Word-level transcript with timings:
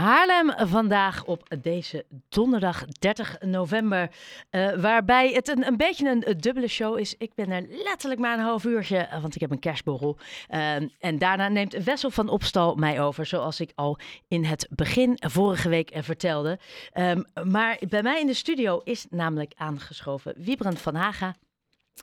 Haarlem 0.00 0.68
vandaag 0.68 1.24
op 1.24 1.48
deze 1.62 2.04
donderdag 2.28 2.84
30 2.84 3.40
november. 3.40 4.10
Uh, 4.50 4.72
waarbij 4.74 5.32
het 5.32 5.48
een, 5.48 5.66
een 5.66 5.76
beetje 5.76 6.10
een, 6.10 6.36
dubbele 6.38 6.68
show 6.68 6.98
is. 6.98 7.14
Ik 7.18 7.34
ben 7.34 7.50
er 7.50 7.66
letterlijk 7.68 8.20
maar 8.20 8.38
een 8.38 8.44
half 8.44 8.64
uurtje, 8.64 8.96
eh, 8.96 9.20
want 9.20 9.34
ik 9.34 9.40
heb 9.40 9.50
een 9.50 9.58
kerstborrel. 9.58 10.16
Uh, 10.50 10.74
en 11.00 11.18
daarna 11.18 11.48
neemt 11.48 11.84
Wessel 11.84 12.10
van 12.10 12.28
Opstal 12.28 12.74
mij 12.74 13.00
over, 13.00 13.26
zoals 13.26 13.60
ik 13.60 13.72
al 13.74 13.98
in 14.28 14.44
het 14.44 14.68
begin 14.70 15.16
vorige 15.16 15.68
week 15.68 15.90
vertelde. 15.94 16.58
Um, 16.94 17.24
maar 17.44 17.78
bij 17.88 18.02
mij 18.02 18.20
in 18.20 18.26
de 18.26 18.34
studio 18.34 18.80
is 18.84 19.06
namelijk 19.10 19.52
aangeschoven 19.56 20.34
Wiebrand 20.36 20.80
van 20.80 20.94
Haga 20.94 21.34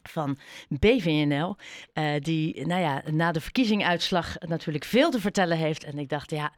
van 0.03 0.37
BVNL. 0.69 1.55
Die 2.19 2.67
nou 2.67 2.81
ja, 2.81 3.01
na 3.11 3.31
de 3.31 3.41
verkiezingsuitslag 3.41 4.35
natuurlijk 4.39 4.85
veel 4.85 5.11
te 5.11 5.21
vertellen 5.21 5.57
heeft. 5.57 5.83
En 5.83 5.97
ik 5.97 6.09
dacht, 6.09 6.31
ja, 6.31 6.51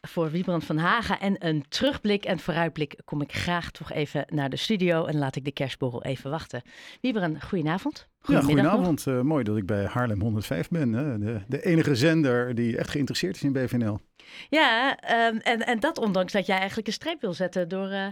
voor 0.00 0.30
Wiebrand 0.30 0.64
van 0.64 0.76
Hagen 0.76 1.20
en 1.20 1.46
een 1.46 1.64
terugblik 1.68 2.24
en 2.24 2.38
vooruitblik 2.38 3.00
kom 3.04 3.20
ik 3.20 3.32
graag 3.32 3.70
toch 3.70 3.92
even 3.92 4.24
naar 4.28 4.50
de 4.50 4.56
studio 4.56 5.04
en 5.04 5.18
laat 5.18 5.36
ik 5.36 5.44
de 5.44 5.52
kerstborrel 5.52 6.02
even 6.02 6.30
wachten. 6.30 6.62
Wiebrand, 7.00 7.44
goedenavond. 7.44 8.08
Ja, 8.22 8.40
goedenavond. 8.40 9.06
Uh, 9.06 9.20
mooi 9.20 9.44
dat 9.44 9.56
ik 9.56 9.66
bij 9.66 9.84
Haarlem 9.84 10.20
105 10.20 10.68
ben. 10.68 10.92
Hè? 10.92 11.18
De, 11.18 11.40
de, 11.48 11.62
enige 11.62 11.94
zender 11.94 12.54
die 12.54 12.76
echt 12.76 12.90
geïnteresseerd 12.90 13.36
is 13.36 13.42
in 13.42 13.52
BVNL. 13.52 14.00
Ja, 14.48 14.98
um, 15.28 15.38
en, 15.38 15.66
en 15.66 15.80
dat 15.80 15.98
ondanks 15.98 16.32
dat 16.32 16.46
jij 16.46 16.58
eigenlijk 16.58 16.86
een 16.86 16.92
streep 16.92 17.20
wil 17.20 17.32
zetten 17.32 17.68
door 17.68 17.90
uh, 17.90 18.06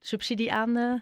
subsidie 0.00 0.52
aan, 0.52 0.76
uh, 0.76 1.00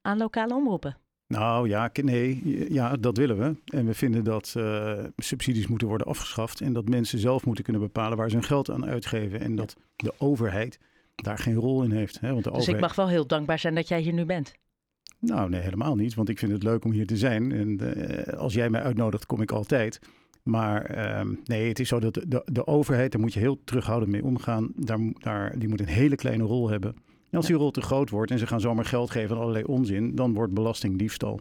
aan 0.00 0.18
lokale 0.18 0.54
omroepen. 0.54 0.96
Nou 1.32 1.68
ja, 1.68 1.90
nee, 2.02 2.42
ja, 2.72 2.96
dat 2.96 3.16
willen 3.16 3.38
we. 3.38 3.54
En 3.64 3.86
we 3.86 3.94
vinden 3.94 4.24
dat 4.24 4.54
uh, 4.56 5.04
subsidies 5.16 5.66
moeten 5.66 5.88
worden 5.88 6.06
afgeschaft 6.06 6.60
en 6.60 6.72
dat 6.72 6.88
mensen 6.88 7.18
zelf 7.18 7.44
moeten 7.46 7.64
kunnen 7.64 7.82
bepalen 7.82 8.18
waar 8.18 8.30
ze 8.30 8.36
hun 8.36 8.44
geld 8.44 8.70
aan 8.70 8.86
uitgeven. 8.86 9.40
En 9.40 9.56
dat 9.56 9.76
de 9.96 10.12
overheid 10.18 10.78
daar 11.14 11.38
geen 11.38 11.54
rol 11.54 11.82
in 11.82 11.90
heeft. 11.90 12.20
Hè? 12.20 12.32
Want 12.32 12.44
de 12.44 12.50
dus 12.50 12.68
ik 12.68 12.80
mag 12.80 12.94
wel 12.94 13.08
heel 13.08 13.26
dankbaar 13.26 13.58
zijn 13.58 13.74
dat 13.74 13.88
jij 13.88 14.00
hier 14.00 14.12
nu 14.12 14.24
bent. 14.24 14.52
Nou, 15.18 15.48
nee, 15.48 15.60
helemaal 15.60 15.96
niet. 15.96 16.14
Want 16.14 16.28
ik 16.28 16.38
vind 16.38 16.52
het 16.52 16.62
leuk 16.62 16.84
om 16.84 16.92
hier 16.92 17.06
te 17.06 17.16
zijn. 17.16 17.52
En 17.52 17.78
uh, 17.82 18.38
als 18.38 18.54
jij 18.54 18.70
mij 18.70 18.82
uitnodigt, 18.82 19.26
kom 19.26 19.42
ik 19.42 19.50
altijd. 19.50 20.00
Maar 20.42 20.96
uh, 20.96 21.36
nee, 21.44 21.68
het 21.68 21.78
is 21.78 21.88
zo 21.88 22.00
dat 22.00 22.14
de, 22.14 22.42
de, 22.44 22.66
overheid, 22.66 23.12
daar 23.12 23.20
moet 23.20 23.32
je 23.32 23.40
heel 23.40 23.64
terughoudend 23.64 24.10
mee 24.10 24.24
omgaan. 24.24 24.72
Daar, 24.76 24.98
daar, 25.18 25.58
die 25.58 25.68
moet 25.68 25.80
een 25.80 25.86
hele 25.86 26.16
kleine 26.16 26.44
rol 26.44 26.70
hebben 26.70 26.94
als 27.36 27.46
die 27.46 27.56
rol 27.56 27.70
te 27.70 27.80
groot 27.80 28.10
wordt 28.10 28.30
en 28.30 28.38
ze 28.38 28.46
gaan 28.46 28.60
zomaar 28.60 28.84
geld 28.84 29.10
geven 29.10 29.36
aan 29.36 29.40
allerlei 29.40 29.64
onzin, 29.64 30.14
dan 30.14 30.34
wordt 30.34 30.54
belasting 30.54 30.98
diefstal. 30.98 31.40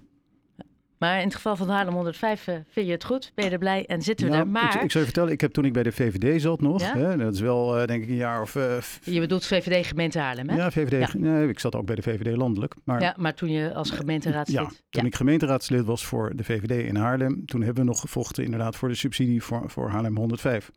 Maar 1.01 1.19
in 1.19 1.25
het 1.25 1.35
geval 1.35 1.55
van 1.55 1.69
Haarlem 1.69 1.93
105 1.93 2.47
uh, 2.47 2.55
vind 2.67 2.85
je 2.85 2.91
het 2.91 3.03
goed, 3.03 3.31
ben 3.35 3.45
je 3.45 3.51
er 3.51 3.57
blij 3.57 3.85
en 3.85 4.01
zitten 4.01 4.25
we 4.25 4.31
nou, 4.31 4.45
er. 4.45 4.51
Maar... 4.51 4.75
Ik, 4.75 4.81
ik, 4.81 4.91
zou 4.91 5.03
je 5.03 5.09
vertellen, 5.09 5.31
ik 5.31 5.41
heb 5.41 5.51
toen 5.51 5.65
ik 5.65 5.73
bij 5.73 5.83
de 5.83 5.91
VVD 5.91 6.41
zat 6.41 6.61
nog, 6.61 6.93
hè, 6.93 7.17
dat 7.17 7.33
is 7.33 7.39
wel 7.39 7.81
uh, 7.81 7.87
denk 7.87 8.03
ik 8.03 8.09
een 8.09 8.15
jaar 8.15 8.41
of... 8.41 8.55
Uh, 8.55 8.77
je 9.03 9.19
bedoelt 9.19 9.45
VVD 9.45 9.85
gemeente 9.85 10.19
Haarlem, 10.19 10.49
hè? 10.49 10.55
Ja, 10.55 10.71
VVD. 10.71 11.11
Ja. 11.11 11.19
Nee, 11.19 11.47
ik 11.47 11.59
zat 11.59 11.75
ook 11.75 11.85
bij 11.85 11.95
de 11.95 12.01
VVD 12.01 12.35
landelijk. 12.37 12.75
Maar, 12.83 13.01
ja, 13.01 13.15
maar 13.17 13.33
toen 13.33 13.51
je 13.51 13.73
als 13.73 13.89
gemeenteraadslid... 13.89 14.59
Ja, 14.59 14.71
toen 14.89 15.05
ik 15.05 15.15
gemeenteraadslid 15.15 15.85
was 15.85 16.05
voor 16.05 16.35
de 16.35 16.43
VVD 16.43 16.87
in 16.87 16.95
Haarlem, 16.95 17.45
toen 17.45 17.61
hebben 17.61 17.83
we 17.83 17.89
nog 17.89 17.99
gevochten 17.99 18.43
inderdaad 18.43 18.75
voor 18.75 18.89
de 18.89 18.95
subsidie 18.95 19.43
voor, 19.43 19.69
voor 19.69 19.89
Haarlem 19.89 20.17
105. 20.17 20.71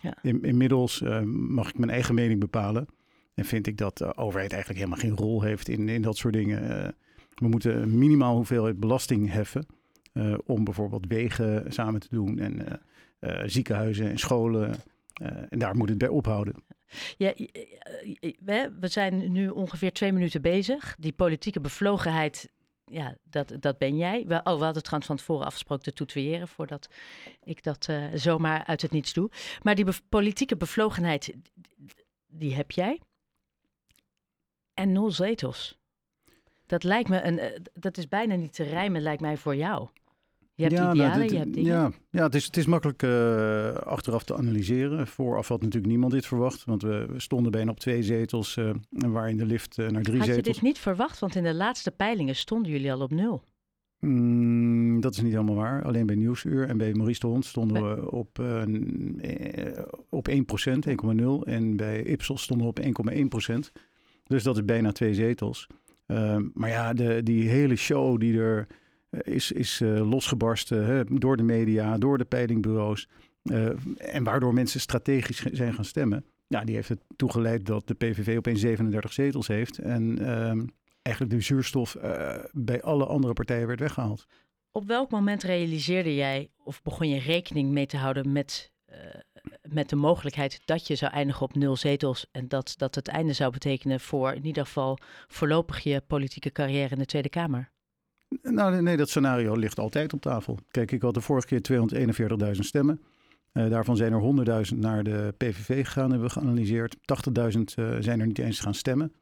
Ja. 0.00 0.14
In, 0.22 0.42
inmiddels 0.42 1.02
mag 1.24 1.68
ik 1.68 1.78
mijn 1.78 1.90
eigen 1.90 2.14
mening 2.14 2.40
bepalen. 2.40 2.86
En 3.34 3.44
vind 3.44 3.66
ik 3.66 3.76
dat 3.76 3.98
de 3.98 4.16
overheid 4.16 4.52
eigenlijk 4.52 4.80
helemaal 4.80 5.04
geen 5.04 5.26
rol 5.26 5.42
heeft 5.42 5.68
in, 5.68 5.88
in 5.88 6.02
dat 6.02 6.16
soort 6.16 6.34
dingen. 6.34 6.84
Eh, 6.84 6.88
we 7.34 7.48
moeten 7.48 7.98
minimaal 7.98 8.36
hoeveelheid 8.36 8.80
belasting 8.80 9.30
heffen. 9.30 9.66
Uh, 10.12 10.38
om 10.46 10.64
bijvoorbeeld 10.64 11.06
wegen 11.06 11.72
samen 11.72 12.00
te 12.00 12.08
doen 12.10 12.38
en 12.38 12.80
uh, 13.20 13.42
ziekenhuizen 13.46 14.10
en 14.10 14.18
scholen. 14.18 14.74
en 15.48 15.58
daar 15.58 15.76
moet 15.76 15.88
het 15.88 15.98
bij 15.98 16.08
ophouden. 16.08 16.54
Ja, 17.16 17.32
we 18.80 18.88
zijn 18.88 19.32
nu 19.32 19.48
ongeveer 19.48 19.92
twee 19.92 20.12
minuten 20.12 20.42
bezig. 20.42 20.96
Die 20.98 21.12
politieke 21.12 21.60
bevlogenheid, 21.60 22.52
ja, 22.84 23.16
dat, 23.22 23.56
dat 23.60 23.78
ben 23.78 23.96
jij. 23.96 24.20
Oh, 24.20 24.26
we 24.28 24.40
hadden 24.42 24.66
het 24.66 24.84
trouwens 24.84 25.06
van 25.06 25.16
tevoren 25.16 25.46
afgesproken 25.46 25.84
te 25.84 25.92
tutoyeren 25.92 26.48
voordat 26.48 26.88
ik 27.44 27.62
dat 27.62 27.88
zomaar 28.14 28.64
uit 28.64 28.82
het 28.82 28.90
niets 28.90 29.12
doe. 29.12 29.30
Maar 29.62 29.74
die 29.74 29.86
politieke 30.08 30.56
bevlogenheid, 30.56 31.34
die 32.26 32.54
heb 32.54 32.70
jij 32.70 33.00
en 34.74 34.92
nul 34.92 35.10
zetels. 35.10 35.78
Dat 36.66 36.82
lijkt 36.82 37.08
me 37.08 37.22
een, 37.22 37.38
eh, 37.38 37.60
dat 37.74 37.98
is 37.98 38.08
bijna 38.08 38.34
niet 38.34 38.52
te 38.52 38.62
rijmen, 38.62 39.02
lijkt 39.02 39.20
mij 39.20 39.36
voor 39.36 39.56
jou. 39.56 39.88
Je 40.56 40.62
hebt 40.62 40.74
ja, 40.74 40.92
idealen, 40.92 41.18
nou, 41.18 41.32
je 41.32 41.38
hebt 41.38 41.54
dingen. 41.54 41.72
Ja, 41.72 41.90
ja 42.10 42.22
het, 42.22 42.34
is, 42.34 42.44
het 42.44 42.56
is 42.56 42.66
makkelijk 42.66 43.02
uh, 43.02 43.74
achteraf 43.74 44.24
te 44.24 44.36
analyseren. 44.36 45.06
Vooraf 45.06 45.48
had 45.48 45.60
natuurlijk 45.60 45.92
niemand 45.92 46.12
dit 46.12 46.26
verwacht. 46.26 46.64
Want 46.64 46.82
we, 46.82 47.14
stonden 47.16 47.52
bijna 47.52 47.70
op 47.70 47.80
twee 47.80 48.02
zetels 48.02 48.56
uh, 48.56 48.68
en 48.98 49.12
waren 49.12 49.30
in 49.30 49.36
de 49.36 49.46
lift 49.46 49.78
uh, 49.78 49.88
naar 49.88 50.02
drie 50.02 50.18
had 50.18 50.26
zetels. 50.26 50.46
Had 50.46 50.46
je 50.46 50.52
dit 50.52 50.62
niet 50.62 50.78
verwacht? 50.78 51.18
Want 51.18 51.34
in 51.34 51.42
de 51.42 51.54
laatste 51.54 51.90
peilingen 51.90 52.36
stonden 52.36 52.72
jullie 52.72 52.92
al 52.92 53.00
op 53.00 53.10
nul. 53.10 53.42
Mm, 54.00 55.00
dat 55.00 55.12
is 55.12 55.20
niet 55.20 55.32
helemaal 55.32 55.54
waar. 55.54 55.84
Alleen 55.84 56.06
bij 56.06 56.16
Nieuwsuur 56.16 56.68
en 56.68 56.76
bij 56.76 56.92
Maurice 56.92 57.20
de 57.20 57.26
Hond 57.26 57.44
stonden 57.44 57.96
we 57.96 58.10
op, 58.10 58.38
op 60.08 60.28
1%, 60.28 60.32
1,0. 60.32 61.24
En 61.44 61.76
bij 61.76 62.02
Ipsos 62.02 62.42
stonden 62.42 62.66
we 62.66 62.72
op 62.72 63.08
1,1%. 63.50 63.72
Dus 64.24 64.42
dat 64.42 64.56
is 64.56 64.64
bijna 64.64 64.92
twee 64.92 65.14
zetels. 65.14 65.66
Ehm, 66.06 66.42
maar 66.54 66.68
ja, 66.68 66.92
de, 66.92 67.22
die 67.22 67.48
hele 67.48 67.76
show 67.76 68.20
die 68.20 68.38
er 68.38 68.66
eh, 69.10 69.34
is, 69.34 69.52
is 69.52 69.80
uh, 69.80 70.10
losgebarsten 70.10 70.84
hè, 70.86 71.04
door 71.04 71.36
de 71.36 71.42
media, 71.42 71.98
door 71.98 72.18
de 72.18 72.24
peilingbureaus. 72.24 73.08
Uh, 73.42 73.68
en 73.96 74.24
waardoor 74.24 74.54
mensen 74.54 74.80
strategisch 74.80 75.44
zijn 75.52 75.74
gaan 75.74 75.84
stemmen. 75.84 76.24
Ja, 76.46 76.64
die 76.64 76.74
heeft 76.74 76.88
het 76.88 77.00
toegeleid 77.16 77.66
dat 77.66 77.86
de 77.86 77.94
PVV 77.94 78.36
opeens 78.36 78.60
37 78.60 79.12
zetels 79.12 79.46
heeft. 79.46 79.78
En 79.78 80.18
ehm, 80.18 80.64
eigenlijk 81.02 81.36
de 81.36 81.40
zuurstof 81.40 81.96
bij 82.52 82.82
alle 82.82 83.06
andere 83.06 83.32
partijen 83.32 83.66
werd 83.66 83.80
weggehaald. 83.80 84.26
Op 84.72 84.86
welk 84.86 85.10
moment 85.10 85.42
realiseerde 85.42 86.14
jij 86.14 86.50
of 86.64 86.82
begon 86.82 87.08
je 87.08 87.18
rekening 87.18 87.70
mee 87.70 87.86
te 87.86 87.96
houden 87.96 88.32
met 88.32 88.72
met 89.62 89.88
de 89.88 89.96
mogelijkheid 89.96 90.60
dat 90.64 90.86
je 90.86 90.94
zou 90.94 91.12
eindigen 91.12 91.42
op 91.42 91.54
nul 91.54 91.76
zetels 91.76 92.26
en 92.32 92.48
dat 92.48 92.74
dat 92.76 92.94
het 92.94 93.08
einde 93.08 93.32
zou 93.32 93.52
betekenen 93.52 94.00
voor 94.00 94.32
in 94.32 94.46
ieder 94.46 94.64
geval 94.64 94.98
voorlopig 95.28 95.80
je 95.80 96.02
politieke 96.06 96.52
carrière 96.52 96.90
in 96.90 96.98
de 96.98 97.06
Tweede 97.06 97.28
Kamer? 97.28 97.72
Nou, 98.42 98.82
nee, 98.82 98.96
dat 98.96 99.08
scenario 99.08 99.54
ligt 99.54 99.78
altijd 99.78 100.12
op 100.12 100.20
tafel. 100.20 100.58
Kijk, 100.70 100.92
ik 100.92 101.02
had 101.02 101.14
de 101.14 101.20
vorige 101.20 101.46
keer 101.46 102.54
241.000 102.54 102.58
stemmen. 102.58 103.00
Uh, 103.52 103.70
daarvan 103.70 103.96
zijn 103.96 104.12
er 104.12 104.66
100.000 104.72 104.78
naar 104.78 105.04
de 105.04 105.34
PVV 105.36 105.84
gegaan, 105.84 106.10
hebben 106.10 106.28
we 106.28 106.32
geanalyseerd. 106.32 106.96
80.000 106.96 107.02
uh, 107.78 107.96
zijn 107.98 108.20
er 108.20 108.26
niet 108.26 108.38
eens 108.38 108.60
gaan 108.60 108.74
stemmen. 108.74 109.12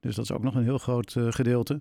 Dus 0.00 0.14
dat 0.14 0.24
is 0.24 0.32
ook 0.32 0.42
nog 0.42 0.54
een 0.54 0.62
heel 0.62 0.78
groot 0.78 1.16
gedeelte. 1.18 1.80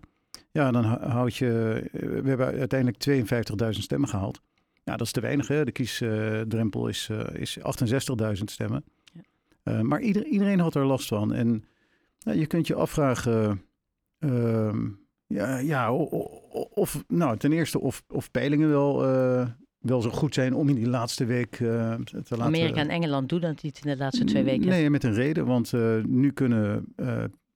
Ja, 0.51 0.71
dan 0.71 0.83
houd 0.85 1.35
je. 1.35 1.47
we 1.91 2.29
hebben 2.29 2.45
uiteindelijk 2.45 3.25
52.000 3.63 3.69
stemmen 3.69 4.09
gehaald. 4.09 4.41
Ja, 4.83 4.97
dat 4.97 5.07
is 5.07 5.11
te 5.11 5.21
weinig. 5.21 5.47
Hè? 5.47 5.65
De 5.65 5.71
kiesdrempel 5.71 6.87
is, 6.87 7.09
uh, 7.11 7.19
is 7.33 7.57
68.000 7.59 8.43
stemmen. 8.43 8.83
Ja. 9.13 9.21
Uh, 9.63 9.81
maar 9.81 10.01
ieder, 10.01 10.25
iedereen 10.25 10.59
had 10.59 10.75
er 10.75 10.85
last 10.85 11.07
van. 11.07 11.33
En 11.33 11.65
nou, 12.19 12.37
je 12.39 12.45
kunt 12.45 12.67
je 12.67 12.75
afvragen, 12.75 13.61
uh, 14.19 14.73
ja, 15.27 15.57
ja, 15.57 15.93
of, 15.93 17.03
nou, 17.07 17.37
ten 17.37 17.51
eerste 17.51 17.79
of, 17.79 18.03
of 18.07 18.31
peilingen 18.31 18.69
wel, 18.69 19.13
uh, 19.13 19.47
wel 19.79 20.01
zo 20.01 20.09
goed 20.09 20.33
zijn 20.33 20.53
om 20.53 20.69
in 20.69 20.75
die 20.75 20.89
laatste 20.89 21.25
week 21.25 21.55
te 21.55 21.97
laten... 22.05 22.41
Amerika 22.41 22.79
en 22.79 22.89
Engeland 22.89 23.29
doen 23.29 23.41
dat 23.41 23.63
niet 23.63 23.79
in 23.83 23.91
de 23.91 23.97
laatste 23.97 24.23
twee 24.23 24.43
weken. 24.43 24.67
Nee, 24.67 24.89
met 24.89 25.03
een 25.03 25.13
reden. 25.13 25.45
Want 25.45 25.71
nu 26.05 26.31
kunnen 26.31 26.95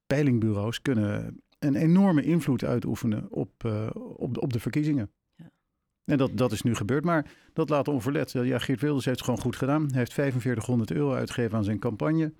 peilingbureaus 0.07 0.81
kunnen 0.81 1.39
een 1.59 1.75
enorme 1.75 2.23
invloed 2.23 2.63
uitoefenen 2.63 3.31
op, 3.31 3.51
op, 4.15 4.33
de, 4.33 4.41
op 4.41 4.53
de 4.53 4.59
verkiezingen. 4.59 5.11
En 6.05 6.17
dat, 6.17 6.37
dat 6.37 6.51
is 6.51 6.61
nu 6.61 6.75
gebeurd, 6.75 7.03
maar 7.03 7.31
dat 7.53 7.69
laat 7.69 7.87
onverlet. 7.87 8.31
Ja, 8.31 8.59
Geert 8.59 8.81
Wilders 8.81 9.05
heeft 9.05 9.17
het 9.17 9.25
gewoon 9.25 9.41
goed 9.41 9.55
gedaan. 9.55 9.81
Hij 9.81 9.99
heeft 9.99 10.13
4500 10.13 10.91
euro 10.91 11.13
uitgegeven 11.13 11.57
aan 11.57 11.63
zijn 11.63 11.79
campagne. 11.79 12.33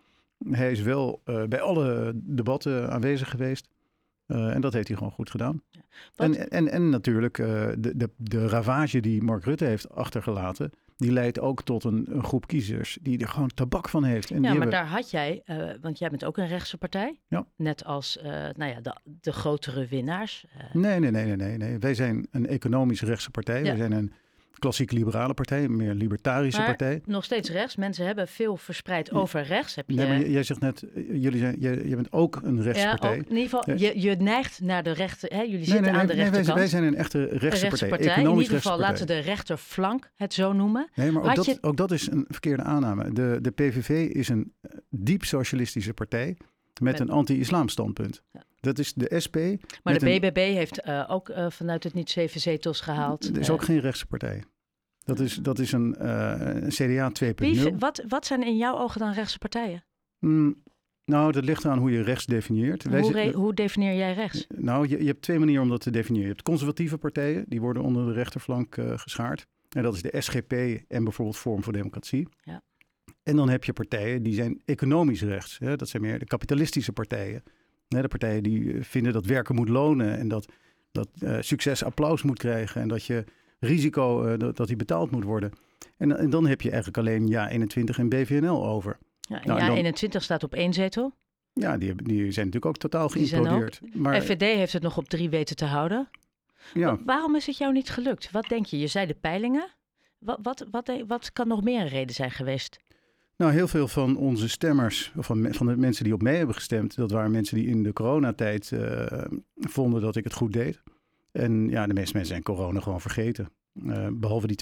Hij 0.49 0.71
is 0.71 0.81
wel 0.81 1.21
uh, 1.25 1.43
bij 1.43 1.61
alle 1.61 2.11
debatten 2.15 2.91
aanwezig 2.91 3.29
geweest. 3.29 3.69
Uh, 4.27 4.53
en 4.53 4.61
dat 4.61 4.73
heeft 4.73 4.87
hij 4.87 4.97
gewoon 4.97 5.11
goed 5.11 5.29
gedaan. 5.29 5.61
Ja, 5.69 5.81
en, 6.15 6.49
en, 6.49 6.67
en 6.67 6.89
natuurlijk 6.89 7.37
uh, 7.37 7.47
de, 7.77 7.97
de, 7.97 8.09
de 8.17 8.47
ravage 8.47 8.99
die 8.99 9.23
Mark 9.23 9.43
Rutte 9.43 9.65
heeft 9.65 9.89
achtergelaten 9.89 10.71
die 10.95 11.11
leidt 11.11 11.39
ook 11.39 11.63
tot 11.63 11.83
een, 11.83 12.05
een, 12.09 12.23
groep 12.23 12.47
kiezers 12.47 12.97
die 13.01 13.19
er 13.19 13.27
gewoon 13.27 13.49
tabak 13.53 13.89
van 13.89 14.03
heeft. 14.03 14.31
En 14.31 14.43
ja, 14.43 14.53
maar 14.53 14.69
daar 14.69 14.87
had 14.87 15.11
jij, 15.11 15.41
uh, 15.45 15.71
want 15.81 15.99
jij 15.99 16.09
bent 16.09 16.25
ook 16.25 16.37
een 16.37 16.47
rechtse 16.47 16.77
partij. 16.77 17.21
Ja. 17.27 17.47
Net 17.55 17.85
als 17.85 18.17
uh, 18.17 18.23
nou 18.31 18.71
ja, 18.71 18.81
de, 18.81 18.95
de 19.03 19.31
grotere 19.31 19.87
winnaars. 19.87 20.45
Uh. 20.57 20.81
Nee, 20.81 20.99
nee, 20.99 21.11
nee, 21.11 21.35
nee, 21.35 21.57
nee. 21.57 21.79
Wij 21.79 21.93
zijn 21.93 22.27
een 22.31 22.47
economisch 22.47 23.01
rechtse 23.01 23.31
partij. 23.31 23.57
Ja. 23.57 23.63
Wij 23.63 23.77
zijn 23.77 23.91
een 23.91 24.13
klassieke 24.59 24.95
liberale 24.95 25.33
partij, 25.33 25.63
een 25.63 25.75
meer 25.75 25.93
libertarische 25.93 26.59
maar 26.59 26.67
partij. 26.67 27.01
Nog 27.05 27.23
steeds 27.23 27.49
rechts. 27.49 27.75
Mensen 27.75 28.05
hebben 28.05 28.27
veel 28.27 28.57
verspreid 28.57 29.11
over 29.11 29.43
rechts. 29.43 29.75
Heb 29.75 29.89
je... 29.89 29.95
Nee, 29.95 30.07
maar 30.07 30.29
jij 30.29 30.43
zegt 30.43 30.59
net, 30.59 30.83
eh, 30.83 31.21
jullie 31.21 31.39
zijn, 31.39 31.55
jij, 31.59 31.83
je 31.85 31.95
bent 31.95 32.11
ook 32.11 32.39
een 32.43 32.61
rechtspartij. 32.61 33.09
Ja, 33.09 33.17
ook, 33.17 33.29
in 33.29 33.35
ieder 33.35 33.59
geval, 33.59 33.77
je, 33.77 34.01
je 34.01 34.15
neigt 34.15 34.61
naar 34.61 34.83
de 34.83 34.91
rechter. 34.91 35.29
Hè? 35.33 35.41
Jullie 35.41 35.65
zitten 35.65 35.93
aan 35.93 36.07
de 36.07 36.13
rechterkant. 36.13 36.45
Wij, 36.45 36.55
wij, 36.55 36.67
zijn 36.67 36.83
een 36.83 36.95
echte 36.95 37.23
rechtse 37.23 37.67
partij. 37.67 37.89
partij. 37.89 38.23
In 38.23 38.29
ieder 38.29 38.55
geval, 38.55 38.79
laten 38.79 39.07
we 39.07 39.13
de 39.13 39.19
rechterflank 39.19 40.11
het 40.15 40.33
zo 40.33 40.53
noemen. 40.53 40.89
Nee, 40.95 41.11
maar 41.11 41.23
ook, 41.23 41.35
dat, 41.35 41.63
ook 41.63 41.77
dat 41.77 41.91
is 41.91 42.11
een 42.11 42.25
verkeerde 42.27 42.63
aanname. 42.63 43.11
De, 43.11 43.37
de 43.41 43.51
PVV 43.51 44.09
is 44.09 44.29
een 44.29 44.53
diep 44.89 45.23
socialistische 45.23 45.93
partij 45.93 46.37
met, 46.81 46.99
een 46.99 47.09
anti-islam 47.09 47.69
standpunt. 47.69 48.21
Ja. 48.31 48.43
Dat 48.59 48.79
is 48.79 48.93
de 48.93 49.19
SP. 49.25 49.35
Maar 49.83 49.99
de 49.99 50.09
een- 50.11 50.19
BBB 50.19 50.35
heeft 50.37 50.81
eh, 50.81 51.05
ook 51.07 51.29
eh, 51.29 51.49
vanuit 51.49 51.83
het 51.83 51.93
niet 51.93 52.09
zeven 52.09 52.41
zetels 52.41 52.81
gehaald. 52.81 53.23
Het 53.23 53.37
is 53.37 53.47
Eh, 53.47 53.53
ook 53.53 53.63
geen 53.63 53.79
rechtse 53.79 54.05
partij. 54.05 54.43
Dat 55.03 55.19
is, 55.19 55.35
dat 55.35 55.59
is 55.59 55.71
een, 55.71 55.95
eh, 55.95 56.35
een 56.39 56.69
CDA 56.69 57.09
2.0. 57.11 57.35
wie, 57.35 57.59
vi- 57.61 57.77
wat, 57.77 58.03
wat 58.07 58.25
zijn 58.25 58.43
in 58.43 58.57
jouw 58.57 58.77
ogen 58.77 58.99
dan 58.99 59.11
rechtse 59.13 59.37
partijen? 59.37 59.83
Mm, 60.19 60.63
nou, 61.05 61.31
dat 61.31 61.43
ligt 61.45 61.63
eraan 61.63 61.77
hoe 61.77 61.91
je 61.91 62.01
rechts 62.01 62.25
definieert. 62.25 62.83
Hoe, 62.83 63.11
re- 63.11 63.31
hoe 63.31 63.53
definieer 63.53 63.95
jij 63.95 64.13
rechts? 64.13 64.47
Nou, 64.55 64.87
je, 64.87 64.99
je 64.99 65.05
hebt 65.07 65.21
twee 65.21 65.39
manieren 65.39 65.63
om 65.63 65.69
dat 65.69 65.81
te 65.81 65.91
definiëren. 65.91 66.27
Je 66.27 66.33
hebt 66.33 66.45
conservatieve 66.45 66.97
partijen, 66.97 67.45
die 67.47 67.61
worden 67.61 67.83
onder 67.83 68.05
de 68.05 68.13
rechterflank 68.13 68.77
eh, 68.77 68.91
geschaard. 68.97 69.47
En 69.69 69.83
dat 69.83 69.93
is 69.95 70.01
de 70.01 70.21
SGP 70.21 70.51
en 70.87 71.03
bijvoorbeeld 71.03 71.37
Forum 71.37 71.63
voor 71.63 71.73
Democratie. 71.73 72.27
Ja. 72.43 72.61
En 73.25 73.35
dan 73.35 73.49
heb 73.49 73.63
je 73.63 73.73
partijen 73.73 74.23
die 74.23 74.33
zijn 74.33 74.61
economisch 74.65 75.21
rechts. 75.21 75.57
Hè? 75.59 75.75
Dat 75.75 75.89
zijn 75.89 76.01
meer 76.01 76.19
de 76.19 76.25
kapitalistische 76.25 76.91
partijen. 76.91 77.43
Hè, 77.87 78.01
de 78.01 78.07
partijen 78.07 78.43
die 78.43 78.73
eh, 78.73 78.83
vinden 78.83 79.13
dat 79.13 79.25
werken 79.25 79.55
moet 79.55 79.69
lonen 79.69 80.17
en 80.17 80.27
dat, 80.27 80.47
dat 80.91 81.07
eh, 81.19 81.37
succes 81.39 81.83
applaus 81.83 82.21
moet 82.21 82.37
krijgen. 82.37 82.81
En 82.81 82.87
dat 82.87 83.05
je 83.05 83.23
risico, 83.59 84.23
eh, 84.25 84.39
dat, 84.39 84.57
dat 84.57 84.67
die 84.67 84.75
betaald 84.75 85.11
moet 85.11 85.23
worden. 85.23 85.51
En, 85.97 86.17
en 86.17 86.29
dan 86.29 86.45
heb 86.47 86.61
je 86.61 86.71
eigenlijk 86.71 86.97
alleen 86.97 87.27
Ja21 87.31 87.97
en 87.97 88.09
BVNL 88.09 88.65
over. 88.67 88.97
Ja, 89.19 89.39
Nou, 89.43 89.59
en 89.59 89.63
ja 89.63 89.67
dan- 89.67 89.77
21 89.77 90.23
staat 90.23 90.43
op 90.43 90.53
één 90.53 90.73
zetel. 90.73 91.13
Ja, 91.53 91.77
die, 91.77 91.95
die 91.95 92.31
zijn 92.31 92.45
natuurlijk 92.45 92.65
ook 92.65 92.77
totaal 92.77 93.03
ook- 93.03 93.11
geïmplodeerd. 93.11 93.79
Maar 93.93 94.21
FVD 94.21 94.41
heeft 94.41 94.73
het 94.73 94.83
nog 94.83 94.97
op 94.97 95.09
drie 95.09 95.29
weten 95.29 95.55
te 95.55 95.65
houden. 95.65 96.09
ja, 96.73 96.95
Wa- 96.95 97.01
Waarom 97.05 97.35
is 97.35 97.45
het 97.45 97.57
jou 97.57 97.73
niet 97.73 97.89
gelukt? 97.89 98.31
Wat 98.31 98.47
denk 98.47 98.65
je? 98.65 98.79
Je 98.79 98.87
zei 98.87 99.05
de 99.07 99.13
peilingen. 99.21 99.73
Wat, 100.19 100.39
wat, 100.41 100.65
wat, 100.71 100.91
wat 101.07 101.33
kan 101.33 101.47
nog 101.47 101.63
meer 101.63 101.81
een 101.81 101.87
reden 101.87 102.15
zijn 102.15 102.31
geweest? 102.31 102.77
Nou, 103.37 103.51
heel 103.51 103.67
veel 103.67 103.87
van 103.87 104.17
onze 104.17 104.49
stemmers, 104.49 105.11
of 105.15 105.25
van, 105.25 105.53
van 105.53 105.67
de 105.67 105.77
mensen 105.77 106.03
die 106.03 106.13
op 106.13 106.21
mij 106.21 106.37
hebben 106.37 106.55
gestemd, 106.55 106.95
dat 106.95 107.11
waren 107.11 107.31
mensen 107.31 107.57
die 107.57 107.67
in 107.67 107.83
de 107.83 107.93
coronatijd 107.93 108.71
eh, 108.71 109.23
vonden 109.55 110.01
dat 110.01 110.15
ik 110.15 110.23
het 110.23 110.33
goed 110.33 110.53
deed. 110.53 110.81
En 111.31 111.69
ja, 111.69 111.87
de 111.87 111.93
meeste 111.93 112.13
mensen 112.13 112.33
zijn 112.33 112.43
corona 112.43 112.79
gewoon 112.79 113.01
vergeten. 113.01 113.49
Eh, 113.87 114.07
behalve 114.13 114.47
die 114.47 114.57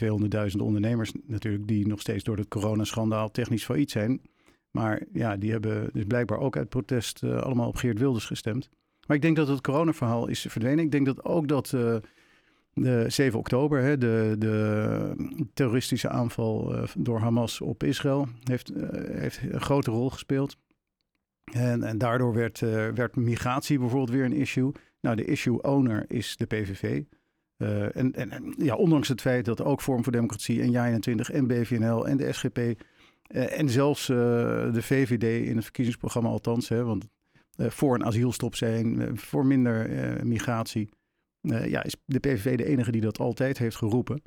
200.000 0.51 0.61
ondernemers 0.61 1.11
natuurlijk, 1.27 1.67
die 1.67 1.87
nog 1.87 1.99
steeds 1.99 2.23
door 2.23 2.37
het 2.37 2.47
coronaschandaal 2.47 3.31
technisch 3.31 3.65
failliet 3.65 3.91
zijn. 3.91 4.21
Maar 4.71 5.03
ja, 5.11 5.37
die 5.37 5.51
hebben 5.51 5.89
dus 5.93 6.05
blijkbaar 6.07 6.39
ook 6.39 6.57
uit 6.57 6.69
protest 6.69 7.23
eh, 7.23 7.41
allemaal 7.41 7.67
op 7.67 7.75
Geert 7.75 7.99
Wilders 7.99 8.25
gestemd. 8.25 8.69
Maar 9.07 9.15
ik 9.15 9.21
denk 9.21 9.35
dat 9.35 9.47
het 9.47 9.61
coronaverhaal 9.61 10.27
is 10.27 10.45
verdwenen. 10.49 10.83
Ik 10.83 10.91
denk 10.91 11.05
dat 11.05 11.23
ook 11.23 11.47
dat 11.47 11.75
de 12.73 13.05
7 13.07 13.39
oktober, 13.39 13.81
hè, 13.81 13.97
de, 13.97 14.35
de 14.39 15.15
terroristische 15.53 16.09
aanval 16.09 16.75
eh, 16.75 16.83
door 16.97 17.19
Hamas 17.19 17.61
op 17.61 17.83
Israël, 17.83 18.27
heeft, 18.43 18.69
eh, 18.69 18.87
heeft 19.17 19.39
een 19.49 19.61
grote 19.61 19.91
rol 19.91 20.09
gespeeld. 20.09 20.57
En, 21.53 21.83
en 21.83 21.97
daardoor 21.97 22.33
werd, 22.33 22.61
eh, 22.61 22.87
werd 22.87 23.15
migratie 23.15 23.79
bijvoorbeeld 23.79 24.09
weer 24.09 24.25
een 24.25 24.33
issue. 24.33 24.71
Nou, 25.01 25.15
de 25.15 25.25
issue 25.25 25.61
owner 25.61 26.05
is 26.07 26.37
de 26.37 26.45
PVV. 26.45 27.03
En, 27.93 28.13
en, 28.13 28.53
ja, 28.57 28.75
ondanks 28.75 29.07
het 29.07 29.21
feit 29.21 29.45
dat 29.45 29.63
ook 29.63 29.81
Vorm 29.81 30.03
voor 30.03 30.11
Democratie 30.11 30.61
en 30.61 30.71
JA21 30.71 31.31
en 31.31 31.47
BVNL 31.47 32.07
en 32.07 32.17
de 32.17 32.33
SGP 32.33 32.59
en 33.27 33.69
zelfs 33.69 34.07
de 34.07 34.81
VVD 34.81 35.47
in 35.47 35.55
het 35.55 35.63
verkiezingsprogramma 35.63 36.29
althans, 36.29 36.69
hè, 36.69 36.83
want 36.83 37.07
voor 37.57 37.95
een 37.95 38.05
asielstop 38.05 38.55
zijn, 38.55 39.11
voor 39.17 39.45
minder 39.45 39.89
migratie, 40.25 40.89
eh, 41.43 41.69
ja, 41.69 41.83
is 41.83 41.95
de 42.05 42.19
PVV 42.19 42.57
de 42.57 42.65
enige 42.65 42.91
die 42.91 43.01
dat 43.01 43.19
altijd 43.19 43.57
heeft 43.57 43.75
geroepen. 43.75 44.21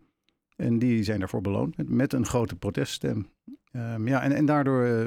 En 0.57 0.79
die 0.79 1.03
zijn 1.03 1.19
daarvoor 1.19 1.41
beloond 1.41 1.77
met, 1.77 1.89
met 1.89 2.13
een 2.13 2.27
grote 2.27 2.57
proteststem. 2.57 3.31
Ehm, 3.71 4.09
ja, 4.09 4.23
en, 4.23 4.33
en 4.33 4.47
daardoor 4.47 4.85
eh, 4.85 5.07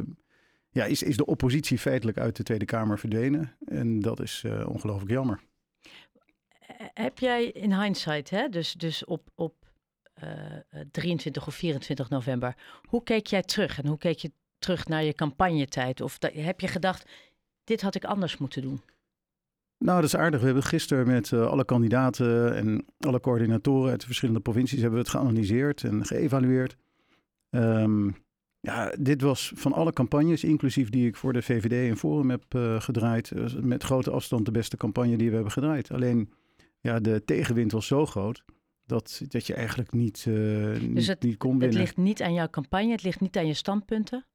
ja, 0.71 0.85
is, 0.85 1.03
is 1.03 1.17
de 1.17 1.25
oppositie 1.25 1.77
feitelijk 1.77 2.17
uit 2.17 2.35
de 2.35 2.43
Tweede 2.43 2.65
Kamer 2.65 2.99
verdwenen. 2.99 3.55
En 3.65 3.99
dat 3.99 4.21
is 4.21 4.43
eh, 4.45 4.69
ongelooflijk 4.69 5.11
jammer. 5.11 5.39
Heb 6.93 7.19
jij 7.19 7.45
in 7.45 7.81
hindsight, 7.81 8.29
hè, 8.29 8.49
dus, 8.49 8.73
dus 8.73 9.05
op, 9.05 9.29
op 9.35 9.59
eh, 10.13 10.55
eh, 10.69 10.85
23 10.91 11.47
of 11.47 11.55
24 11.55 12.09
november, 12.09 12.55
hoe 12.87 13.03
keek 13.03 13.27
jij 13.27 13.41
terug? 13.41 13.79
En 13.81 13.87
hoe 13.87 13.97
keek 13.97 14.17
je 14.17 14.31
terug 14.57 14.87
naar 14.87 15.03
je 15.03 15.13
campagnetijd? 15.13 16.01
Of 16.01 16.17
heb 16.21 16.59
je 16.59 16.67
gedacht, 16.67 17.09
dit 17.63 17.81
had 17.81 17.95
ik 17.95 18.03
anders 18.03 18.37
moeten 18.37 18.61
doen? 18.61 18.81
Nou, 19.79 20.01
dat 20.01 20.09
is 20.09 20.15
aardig. 20.15 20.39
We 20.39 20.45
hebben 20.45 20.63
gisteren 20.63 21.07
met 21.07 21.31
eh, 21.31 21.47
alle 21.47 21.65
kandidaten 21.65 22.55
en 22.55 22.85
alle 22.99 23.19
coördinatoren 23.19 23.89
uit 23.91 23.99
de 23.99 24.05
verschillende 24.05 24.39
provincies 24.41 24.81
hebben 24.81 24.99
we 24.99 25.05
het 25.05 25.13
geanalyseerd 25.15 25.83
en 25.83 26.05
geëvalueerd. 26.05 26.75
Ehm, 27.49 28.09
ja, 28.59 28.93
dit 28.99 29.21
was 29.21 29.51
van 29.55 29.73
alle 29.73 29.93
campagnes, 29.93 30.43
inclusief 30.43 30.89
die 30.89 31.07
ik 31.07 31.15
voor 31.15 31.33
de 31.33 31.41
VVD 31.41 31.89
en 31.89 31.97
Forum 31.97 32.29
heb 32.29 32.43
eh, 32.49 32.81
gedraaid, 32.81 33.31
eh, 33.31 33.45
met 33.61 33.83
grote 33.83 34.11
afstand 34.11 34.45
de 34.45 34.51
beste 34.51 34.77
campagne 34.77 35.17
die 35.17 35.27
we 35.29 35.33
hebben 35.33 35.51
gedraaid. 35.53 35.91
Alleen, 35.91 36.29
ja, 36.81 36.99
de 36.99 37.23
tegenwind 37.25 37.71
was 37.71 37.87
zo 37.87 38.05
groot 38.05 38.43
dat, 38.85 39.21
dat 39.27 39.47
je 39.47 39.53
eigenlijk 39.53 39.91
niet, 39.93 40.25
niet, 40.81 40.95
Dus 40.95 41.07
het- 41.07 41.21
niet 41.23 41.37
kon 41.37 41.51
Het 41.51 41.59
winnen. 41.61 41.79
ligt 41.79 41.97
niet 41.97 42.21
aan 42.21 42.33
jouw 42.33 42.49
campagne, 42.49 42.91
het 42.91 43.03
ligt 43.03 43.19
niet 43.19 43.37
aan 43.37 43.47
je 43.47 43.53
standpunten. 43.53 44.25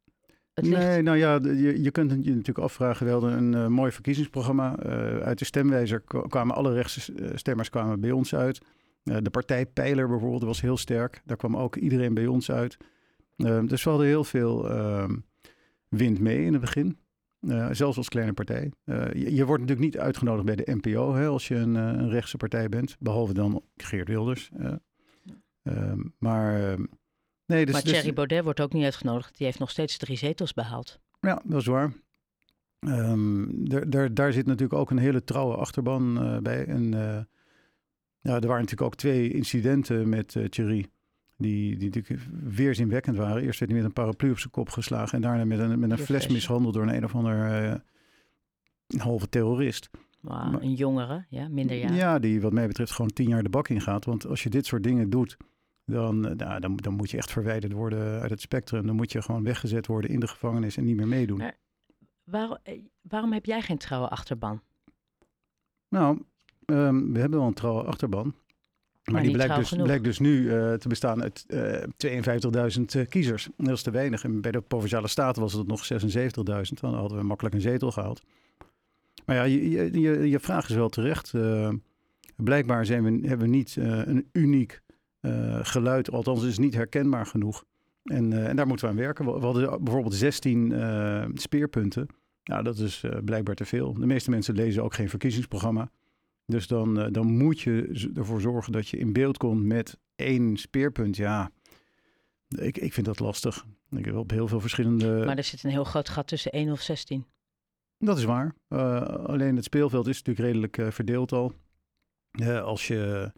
Het 0.55 0.69
Nee, 0.69 1.03
nou 1.03 1.17
ja, 1.17 1.39
je, 1.43 1.83
je 1.83 1.91
kunt 1.91 2.11
je 2.11 2.17
natuurlijk 2.17 2.59
afvragen. 2.59 3.07
We 3.07 3.13
hadden 3.13 3.33
een 3.33 3.55
eh, 3.55 3.67
mooi 3.67 3.93
verkiezingsprogramma. 3.93 4.77
Eh, 4.77 5.19
uit 5.19 5.39
de 5.39 5.45
stemwijzer 5.45 6.01
kwamen 6.29 6.55
alle 6.55 6.73
rechtse 6.73 7.13
eh, 7.13 7.31
stemmers 7.35 7.71
kwamen 7.71 8.01
bij 8.01 8.11
ons 8.11 8.35
uit. 8.35 8.61
De 9.03 9.31
partij 9.31 9.67
Pijler 9.67 10.09
bijvoorbeeld 10.09 10.43
was 10.43 10.61
heel 10.61 10.77
sterk. 10.77 11.23
Daar 11.25 11.37
kwam 11.37 11.57
ook 11.57 11.77
iedereen 11.77 12.15
bij 12.15 12.27
ons 12.27 12.51
uit. 12.51 12.77
Eh, 13.37 13.61
dus 13.67 13.85
we 13.85 13.91
hadden 13.91 14.09
heel 14.09 14.25
veel 14.25 14.71
ehm, 14.71 15.17
wind 15.89 16.21
mee 16.21 16.45
in 16.45 16.53
het 16.53 16.61
begin. 16.61 16.99
Zelfs 17.71 17.97
als 17.97 18.09
kleine 18.09 18.33
partij. 18.33 18.73
Je, 18.85 19.35
je 19.35 19.45
wordt 19.45 19.63
natuurlijk 19.63 19.93
niet 19.95 20.03
uitgenodigd 20.03 20.47
bij 20.47 20.57
de 20.57 20.77
NPO 20.81 21.15
hè, 21.15 21.27
als 21.27 21.49
je 21.49 21.55
een, 21.55 21.75
een 21.75 22.11
rechtse 22.11 22.37
partij 22.37 22.69
bent. 22.69 22.97
Behalve 22.99 23.35
dan 23.35 23.63
Geert 23.77 24.09
Wilders. 24.09 24.51
eh. 24.57 24.73
Ehm, 25.63 26.01
maar 26.19 26.71
ehm, 26.71 26.85
nee, 27.47 27.65
dus, 27.65 27.75
maar 27.75 27.83
dus- 27.83 27.93
Thierry 27.93 28.13
Baudet 28.13 28.45
wordt 28.45 28.61
ook 28.61 28.73
niet 28.73 28.85
uitgenodigd. 28.85 29.37
Die 29.37 29.47
heeft 29.47 29.59
nog 29.59 29.71
steeds 29.71 29.97
drie 29.97 30.17
zetels 30.17 30.53
behaald. 30.53 31.01
Ja, 31.21 31.43
dat 31.45 31.61
is 31.61 31.67
waar. 31.67 31.93
Ehm, 32.79 33.47
daar, 34.15 34.33
zit 34.33 34.47
natuurlijk 34.47 34.81
ook 34.81 34.91
een 34.91 34.99
hele 34.99 35.25
trouwe 35.25 35.57
achterban 35.57 36.19
eh, 36.19 36.39
bij. 36.39 36.67
En 36.67 36.95
eh, 36.95 37.23
ja, 38.21 38.35
er 38.35 38.47
waren 38.47 38.63
natuurlijk 38.63 38.83
ook 38.83 38.95
twee 38.95 39.33
incidenten 39.33 40.09
met 40.09 40.37
eh 40.37 40.45
Thierry. 40.45 40.87
Die, 41.37 41.77
die 41.77 41.91
natuurlijk 41.91 42.23
weerzinwekkend 42.43 43.17
waren. 43.17 43.43
Eerst 43.43 43.59
werd 43.59 43.71
hij 43.71 43.81
met 43.81 43.89
een 43.89 43.95
paraplu 43.95 44.31
op 44.31 44.39
zijn 44.39 44.51
kop 44.51 44.69
geslagen. 44.69 45.13
En 45.13 45.21
daarna 45.21 45.45
met 45.45 45.59
een, 45.59 45.79
met 45.79 45.91
een 45.91 45.99
fles 45.99 46.29
mishandeld 46.29 46.75
door 46.75 46.83
een 46.83 46.95
een 46.95 47.05
of 47.05 47.15
ander 47.15 47.35
een 48.87 49.01
halve 49.01 49.29
terrorist. 49.29 49.91
Maar- 50.21 50.63
een 50.63 50.75
jongere, 50.75 51.25
ja, 51.29 51.49
minder 51.49 51.77
jaar. 51.77 51.95
Ja, 51.95 52.19
die 52.19 52.41
wat 52.41 52.53
mij 52.53 52.67
betreft 52.67 52.93
gewoon 52.93 53.11
tien 53.11 53.29
jaar 53.29 53.43
de 53.43 53.49
bak 53.49 53.69
ingaat. 53.69 54.05
Want 54.05 54.27
als 54.27 54.43
je 54.43 54.51
dit 54.51 54.67
soort 54.67 54.83
dingen 54.83 55.11
doet, 55.11 55.37
dan, 55.85 56.29
eh, 56.29 56.35
nou, 56.35 56.61
dan, 56.61 56.77
dan 56.77 56.95
moet 56.95 57.11
je 57.11 57.17
echt 57.17 57.31
verwijderd 57.31 57.73
worden 57.73 58.21
uit 58.21 58.31
het 58.31 58.41
spectrum. 58.41 58.87
Dan 58.87 58.97
moet 58.97 59.13
je 59.13 59.23
gewoon 59.23 59.43
weggezet 59.45 59.87
worden 59.87 60.11
in 60.11 60.21
de 60.21 60.29
gevangenis 60.29 60.77
en 60.77 60.85
niet 60.85 60.97
meer 60.97 61.09
meedoen. 61.09 61.39
Maar- 61.39 61.59
eh, 62.63 62.79
waarom 63.01 63.33
heb 63.33 63.45
jij 63.45 63.63
geen 63.63 63.79
trouwe 63.79 64.09
achterban? 64.09 64.63
Nou, 65.89 66.23
ehm, 66.65 67.13
we 67.13 67.19
hebben 67.19 67.39
wel 67.39 67.49
een 67.49 67.55
trouwe 67.55 67.83
achterban. 67.83 68.35
Maar, 69.05 69.23
die 69.23 69.33
blijkt 69.33 69.57
dus, 69.57 69.73
blijkt 69.73 70.05
dus 70.05 70.19
nu 70.19 70.51
eh, 70.51 70.73
te 70.73 70.89
bestaan 70.89 71.23
uit 71.23 71.45
eh 71.49 71.83
52.000 71.97 72.95
eh, 72.95 73.07
kiezers. 73.09 73.49
Dat 73.57 73.77
is 73.77 73.83
te 73.83 73.91
weinig. 73.91 74.25
En 74.25 74.41
bij 74.41 74.51
de 74.51 74.61
Provinciale 74.61 75.09
Staten 75.09 75.43
was 75.43 75.53
het 75.53 75.67
nog 75.67 75.85
76.000. 75.85 76.81
Dan 76.81 76.95
hadden 76.95 77.19
we 77.19 77.25
makkelijk 77.25 77.55
een 77.55 77.61
zetel 77.61 77.91
gehaald. 77.91 78.23
Maar 79.27 79.37
ja, 79.37 79.43
je, 79.43 79.71
je, 80.01 80.29
je, 80.29 80.41
vraag 80.41 80.69
is 80.69 80.75
wel 80.75 80.89
terecht. 80.89 81.33
Blijkbaar 82.37 82.87
zijn 82.87 83.03
we, 83.03 83.29
hebben 83.29 83.51
we 83.51 83.57
niet 83.57 83.77
een 83.77 84.29
uniek 84.33 84.83
geluid. 85.63 86.11
Althans, 86.11 86.45
is 86.45 86.59
niet 86.59 86.75
herkenbaar 86.75 87.27
genoeg. 87.27 87.65
En, 88.05 88.33
eh, 88.33 88.49
en 88.49 88.57
daar 88.57 88.67
moeten 88.67 88.87
we 88.87 88.93
aan 88.93 88.99
werken. 88.99 89.25
We, 89.25 89.33
we 89.33 89.45
hadden 89.45 89.85
bijvoorbeeld 89.85 90.15
16 90.15 90.73
eh, 90.73 91.25
speerpunten. 91.35 92.07
Nou, 92.45 92.63
dat 92.63 92.79
is 92.79 93.03
eh, 93.03 93.19
blijkbaar 93.25 93.55
te 93.55 93.65
veel. 93.65 93.95
De 93.95 94.07
meeste 94.07 94.31
mensen 94.31 94.55
lezen 94.55 94.83
ook 94.83 94.95
geen 94.95 95.09
verkiezingsprogramma. 95.09 95.91
Dus 96.47 96.67
dan, 96.67 97.01
eh, 97.01 97.13
dan 97.13 97.27
moet 97.27 97.61
je 97.61 98.11
ervoor 98.15 98.41
zorgen 98.41 98.73
dat 98.73 98.89
je 98.89 98.97
in 98.97 99.13
beeld 99.13 99.37
komt 99.37 99.65
met 99.65 99.99
één 100.17 100.57
speerpunt. 100.57 101.17
Ja, 101.17 101.51
ik, 102.49 102.79
ik 102.79 102.93
vind 102.93 103.07
dat 103.07 103.21
lastig. 103.21 103.67
Ik 103.91 104.05
heb 104.05 104.15
op 104.15 104.31
heel 104.31 104.49
veel 104.49 104.61
verschillende... 104.61 105.25
Maar 105.25 105.37
er 105.37 105.45
zit 105.45 105.65
een 105.65 105.71
heel 105.71 105.85
groot 105.85 106.09
gat 106.09 106.27
tussen 106.27 106.53
1 106.53 106.71
of 106.71 106.81
16. 106.81 107.25
Dat 107.99 108.19
is 108.19 108.25
waar. 108.25 108.55
Eh, 108.69 109.03
alleen 109.03 109.57
het 109.57 109.65
speelveld 109.65 110.07
is 110.07 110.23
natuurlijk 110.23 110.47
redelijk 110.47 110.79
eh, 110.79 110.91
verdeeld 110.91 111.33
al. 111.33 111.53
Eh, 112.31 112.63
als, 112.63 112.87
je, 112.87 113.33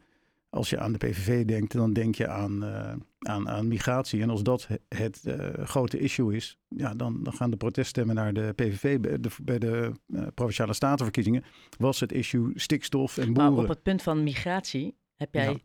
als 0.51 0.71
je 0.71 0.79
aan 0.79 0.93
de 0.93 0.99
PVV 0.99 1.45
denkt, 1.45 1.73
dan 1.73 1.93
denk 1.93 2.15
je 2.15 2.29
aan, 2.29 2.65
eh, 2.65 2.93
aan, 3.19 3.49
aan 3.49 3.69
migratie. 3.69 4.23
En 4.23 4.31
als 4.31 4.43
dat 4.43 4.67
he- 4.67 4.99
het 4.99 5.25
eh, 5.25 5.65
grote 5.67 5.99
issue 5.99 6.37
is, 6.37 6.59
ja, 6.69 6.95
dan, 6.95 7.23
dan 7.23 7.33
gaan 7.33 7.51
de 7.51 7.57
proteststemmen 7.57 8.15
naar 8.15 8.33
de 8.33 8.53
PVV. 8.55 9.01
Bij 9.01 9.21
de, 9.21 9.29
bij 9.43 9.59
de 9.59 9.93
eh, 10.15 10.27
Provinciale 10.35 10.73
Statenverkiezingen 10.73 11.45
was 11.79 12.01
het 12.01 12.13
issue 12.13 12.51
stikstof 12.55 13.19
en 13.19 13.33
Maar 13.33 13.47
boeren. 13.47 13.65
op 13.65 13.71
het 13.71 13.83
punt 13.83 14.03
van 14.03 14.23
migratie 14.23 14.97
heb 15.15 15.35
jij, 15.35 15.45
Ja. 15.51 15.57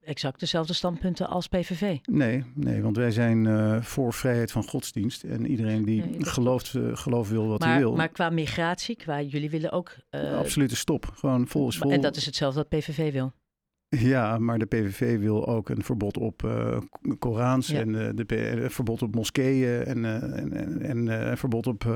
exact 0.00 0.40
dezelfde 0.40 0.72
standpunten 0.72 1.28
als 1.28 1.46
PVV. 1.46 1.96
Nee, 2.02 2.44
nee 2.54 2.82
want 2.82 2.96
wij 2.96 3.10
zijn 3.10 3.46
voor 3.84 4.12
vrijheid 4.12 4.52
van 4.52 4.64
godsdienst. 4.64 5.24
En 5.24 5.46
iedereen 5.46 5.84
die 5.84 6.04
nee, 6.04 6.24
gelooft, 6.24 6.74
geloof 6.92 7.28
wil 7.28 7.46
wat 7.48 7.60
maar, 7.60 7.68
hij 7.68 7.78
wil. 7.78 7.96
Maar 7.96 8.08
qua 8.08 8.30
migratie, 8.30 8.96
qua 8.96 9.22
jullie 9.22 9.50
willen 9.50 9.70
ook... 9.72 9.96
Absolute 10.10 10.76
stop. 10.76 11.06
Gewoon 11.14 11.46
vol 11.46 11.68
is 11.68 11.78
vol. 11.78 11.90
En 11.90 12.00
dat 12.00 12.16
is 12.16 12.26
hetzelfde 12.26 12.58
wat 12.60 12.68
PVV 12.80 13.12
wil. 13.12 13.32
Ja, 13.88 14.38
maar 14.38 14.58
de 14.58 14.66
PVV 14.66 15.18
wil 15.18 15.46
ook 15.46 15.68
een 15.68 15.82
verbod 15.82 16.16
op 16.16 16.42
uh, 16.42 16.80
Korans 17.18 17.66
ja. 17.66 17.80
en 17.80 17.88
uh, 17.88 18.08
de, 18.14 18.50
een 18.62 18.70
verbod 18.70 19.02
op 19.02 19.14
moskeeën 19.14 19.84
en, 19.84 19.98
uh, 19.98 20.22
en, 20.22 20.52
en, 20.52 20.82
en 20.82 21.06
een 21.06 21.36
verbod 21.36 21.66
op 21.66 21.86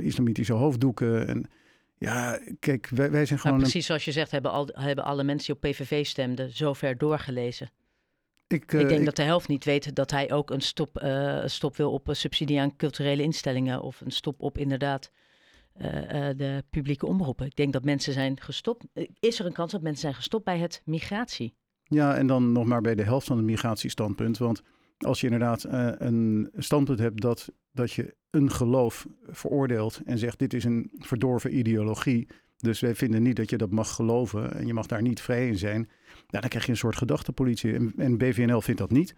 islamitische 0.00 0.52
hoofddoeken. 0.52 1.28
En 1.28 1.50
ja, 1.98 2.38
kijk, 2.58 2.88
wij, 2.88 3.10
wij 3.10 3.26
zijn 3.26 3.38
gewoon. 3.38 3.56
Nou, 3.56 3.68
precies 3.70 3.86
zoals 3.86 4.04
je 4.04 4.12
zegt, 4.12 4.30
hebben, 4.30 4.50
al, 4.50 4.68
hebben 4.72 5.04
alle 5.04 5.24
mensen 5.24 5.54
die 5.54 5.62
op 5.62 5.70
PVV 5.70 6.06
stemden 6.06 6.56
zover 6.56 6.98
doorgelezen. 6.98 7.70
Ik, 8.46 8.62
ik 8.62 8.70
denk 8.70 8.90
ik, 8.90 9.04
dat 9.04 9.16
de 9.16 9.22
helft 9.22 9.48
niet 9.48 9.64
weet 9.64 9.94
dat 9.94 10.10
hij 10.10 10.32
ook 10.32 10.50
een 10.50 10.60
stop, 10.60 11.04
stop 11.44 11.76
wil 11.76 11.92
op 11.92 12.08
subsidie 12.10 12.60
aan 12.60 12.76
culturele 12.76 13.22
instellingen 13.22 13.82
of 13.82 14.00
een 14.00 14.10
stop 14.10 14.42
op 14.42 14.58
inderdaad 14.58 15.10
uh, 15.80 15.86
uh, 15.86 16.36
de 16.36 16.64
publieke 16.70 17.06
omroepen. 17.06 17.46
Ik 17.46 17.56
denk 17.56 17.72
dat 17.72 17.84
mensen 17.84 18.12
zijn 18.12 18.40
gestopt. 18.40 18.84
Is 19.20 19.38
er 19.38 19.46
een 19.46 19.52
kans 19.52 19.72
dat 19.72 19.82
mensen 19.82 20.00
zijn 20.00 20.14
gestopt 20.14 20.44
bij 20.44 20.58
het 20.58 20.82
migratie? 20.84 21.54
Ja, 21.84 22.16
en 22.16 22.26
dan 22.26 22.52
nog 22.52 22.64
maar 22.64 22.80
bij 22.80 22.94
de 22.94 23.02
helft 23.02 23.26
van 23.26 23.36
het 23.36 23.46
migratiestandpunt. 23.46 24.38
Want 24.38 24.62
als 24.98 25.20
je 25.20 25.26
inderdaad 25.26 25.64
een 25.98 26.50
standpunt 26.56 26.98
hebt 26.98 27.20
dat, 27.20 27.48
dat 27.72 27.92
je 27.92 28.14
een 28.30 28.50
geloof 28.50 29.06
veroordeelt 29.26 30.00
en 30.04 30.18
zegt 30.18 30.38
dit 30.38 30.54
is 30.54 30.64
een 30.64 30.90
verdorven 30.98 31.58
ideologie. 31.58 32.28
Dus 32.56 32.80
wij 32.80 32.94
vinden 32.94 33.22
niet 33.22 33.36
dat 33.36 33.50
je 33.50 33.56
dat 33.56 33.70
mag 33.70 33.94
geloven 33.94 34.54
en 34.54 34.66
je 34.66 34.74
mag 34.74 34.86
daar 34.86 35.02
niet 35.02 35.20
vrij 35.20 35.48
in 35.48 35.58
zijn. 35.58 35.80
Nou, 36.14 36.40
dan 36.40 36.48
krijg 36.48 36.64
je 36.64 36.70
een 36.70 36.76
soort 36.76 36.96
gedachtepolitie. 36.96 37.74
En, 37.74 37.92
en 37.96 38.18
BVNL 38.18 38.60
vindt 38.60 38.80
dat 38.80 38.90
niet. 38.90 39.14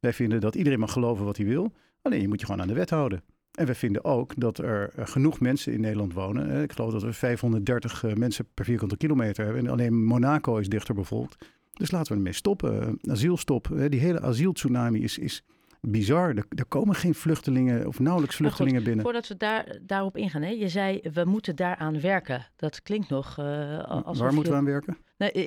Wij 0.00 0.12
vinden 0.12 0.40
dat 0.40 0.54
iedereen 0.54 0.78
mag 0.78 0.92
geloven 0.92 1.24
wat 1.24 1.36
hij 1.36 1.46
wil. 1.46 1.72
Alleen 2.02 2.20
je 2.20 2.28
moet 2.28 2.40
je 2.40 2.46
gewoon 2.46 2.60
aan 2.60 2.68
de 2.68 2.74
wet 2.74 2.90
houden. 2.90 3.22
En 3.54 3.66
we 3.66 3.74
vinden 3.74 4.04
ook 4.04 4.32
dat 4.36 4.58
er 4.58 4.90
eh, 4.96 5.06
genoeg 5.06 5.40
mensen 5.40 5.72
in 5.72 5.80
Nederland 5.80 6.12
wonen. 6.12 6.62
Ik 6.62 6.72
geloof 6.72 6.92
dat 6.92 7.02
we 7.02 7.12
530 7.12 8.04
eh, 8.04 8.12
mensen 8.12 8.46
per 8.54 8.64
vierkante 8.64 8.96
kilometer 8.96 9.44
hebben. 9.44 9.66
En 9.66 9.72
alleen 9.72 10.04
Monaco 10.04 10.56
is 10.56 10.68
dichter 10.68 10.94
bevolkt. 10.94 11.44
Dus 11.72 11.90
laten 11.90 12.12
we 12.12 12.18
ermee 12.18 12.32
stoppen. 12.32 12.98
Asielstop. 13.10 13.68
Die 13.88 14.00
hele 14.00 14.20
asieltsunami 14.20 15.02
is, 15.02 15.18
is 15.18 15.44
bizar. 15.80 16.28
Er, 16.28 16.46
er, 16.48 16.64
komen 16.64 16.94
geen 16.94 17.14
vluchtelingen 17.14 17.86
of 17.86 17.98
nauwelijks 17.98 18.36
vluchtelingen 18.36 18.76
goed, 18.76 18.84
binnen. 18.84 19.04
Voordat 19.04 19.28
we 19.28 19.36
daar, 19.36 19.78
daarop 19.82 20.16
ingaan. 20.16 20.42
Hè? 20.42 20.50
Je 20.50 20.68
zei, 20.68 21.00
we 21.12 21.24
moeten 21.24 21.56
daaraan 21.56 22.00
werken. 22.00 22.46
Dat 22.56 22.82
klinkt 22.82 23.08
nog 23.08 23.38
uh, 23.38 23.78
alsof 23.84 24.18
Waar 24.18 24.34
moeten 24.34 24.52
we 24.52 24.58
aan 24.58 24.64
werken? 24.64 24.96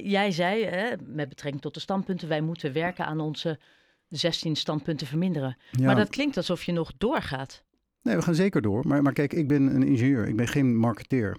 Jij 0.03 0.31
zei, 0.31 0.65
hè, 0.65 0.89
met 1.05 1.29
betrekking 1.29 1.61
tot 1.61 1.73
de 1.73 1.79
standpunten... 1.79 2.27
wij 2.27 2.41
moeten 2.41 2.73
werken 2.73 3.05
aan 3.05 3.19
onze 3.19 3.59
16 4.07 4.55
standpunten 4.55 5.07
verminderen. 5.07 5.57
Ja. 5.71 5.85
Maar 5.85 5.95
dat 5.95 6.09
klinkt 6.09 6.37
alsof 6.37 6.63
je 6.63 6.71
nog 6.71 6.91
doorgaat. 6.97 7.65
Nee, 8.01 8.15
we 8.15 8.21
gaan 8.21 8.35
zeker 8.35 8.61
door. 8.61 8.87
Maar, 8.87 9.01
maar 9.01 9.13
kijk, 9.13 9.33
ik 9.33 9.47
ben 9.47 9.75
een 9.75 9.83
ingenieur. 9.83 10.27
Ik 10.27 10.35
ben 10.35 10.47
geen 10.47 10.77
marketeer. 10.77 11.37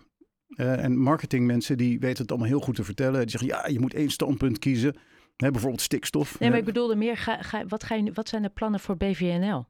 Uh, 0.49 0.85
en 0.85 0.99
marketingmensen 0.99 1.77
die 1.77 1.99
weten 1.99 2.23
het 2.23 2.31
allemaal 2.31 2.49
heel 2.49 2.61
goed 2.61 2.75
te 2.75 2.85
vertellen. 2.85 3.21
Die 3.21 3.31
zeggen, 3.31 3.49
ja, 3.49 3.67
je 3.67 3.81
moet 3.81 3.95
één 3.95 4.11
standpunt 4.11 4.59
kiezen. 4.59 4.97
Hè, 5.37 5.51
bijvoorbeeld 5.51 5.83
stikstof. 5.83 6.39
Nee, 6.39 6.49
maar 6.51 6.59
ik 6.59 6.65
bedoelde 6.65 6.97
meer, 6.97 7.17
ga, 7.17 7.43
ga, 7.43 7.67
wat, 7.67 7.85
ga 7.85 7.95
je, 7.95 8.13
wat 8.13 8.29
zijn 8.29 8.43
de 8.43 8.49
plannen 8.49 8.81
voor 8.81 8.97
BVNL? 8.97 9.67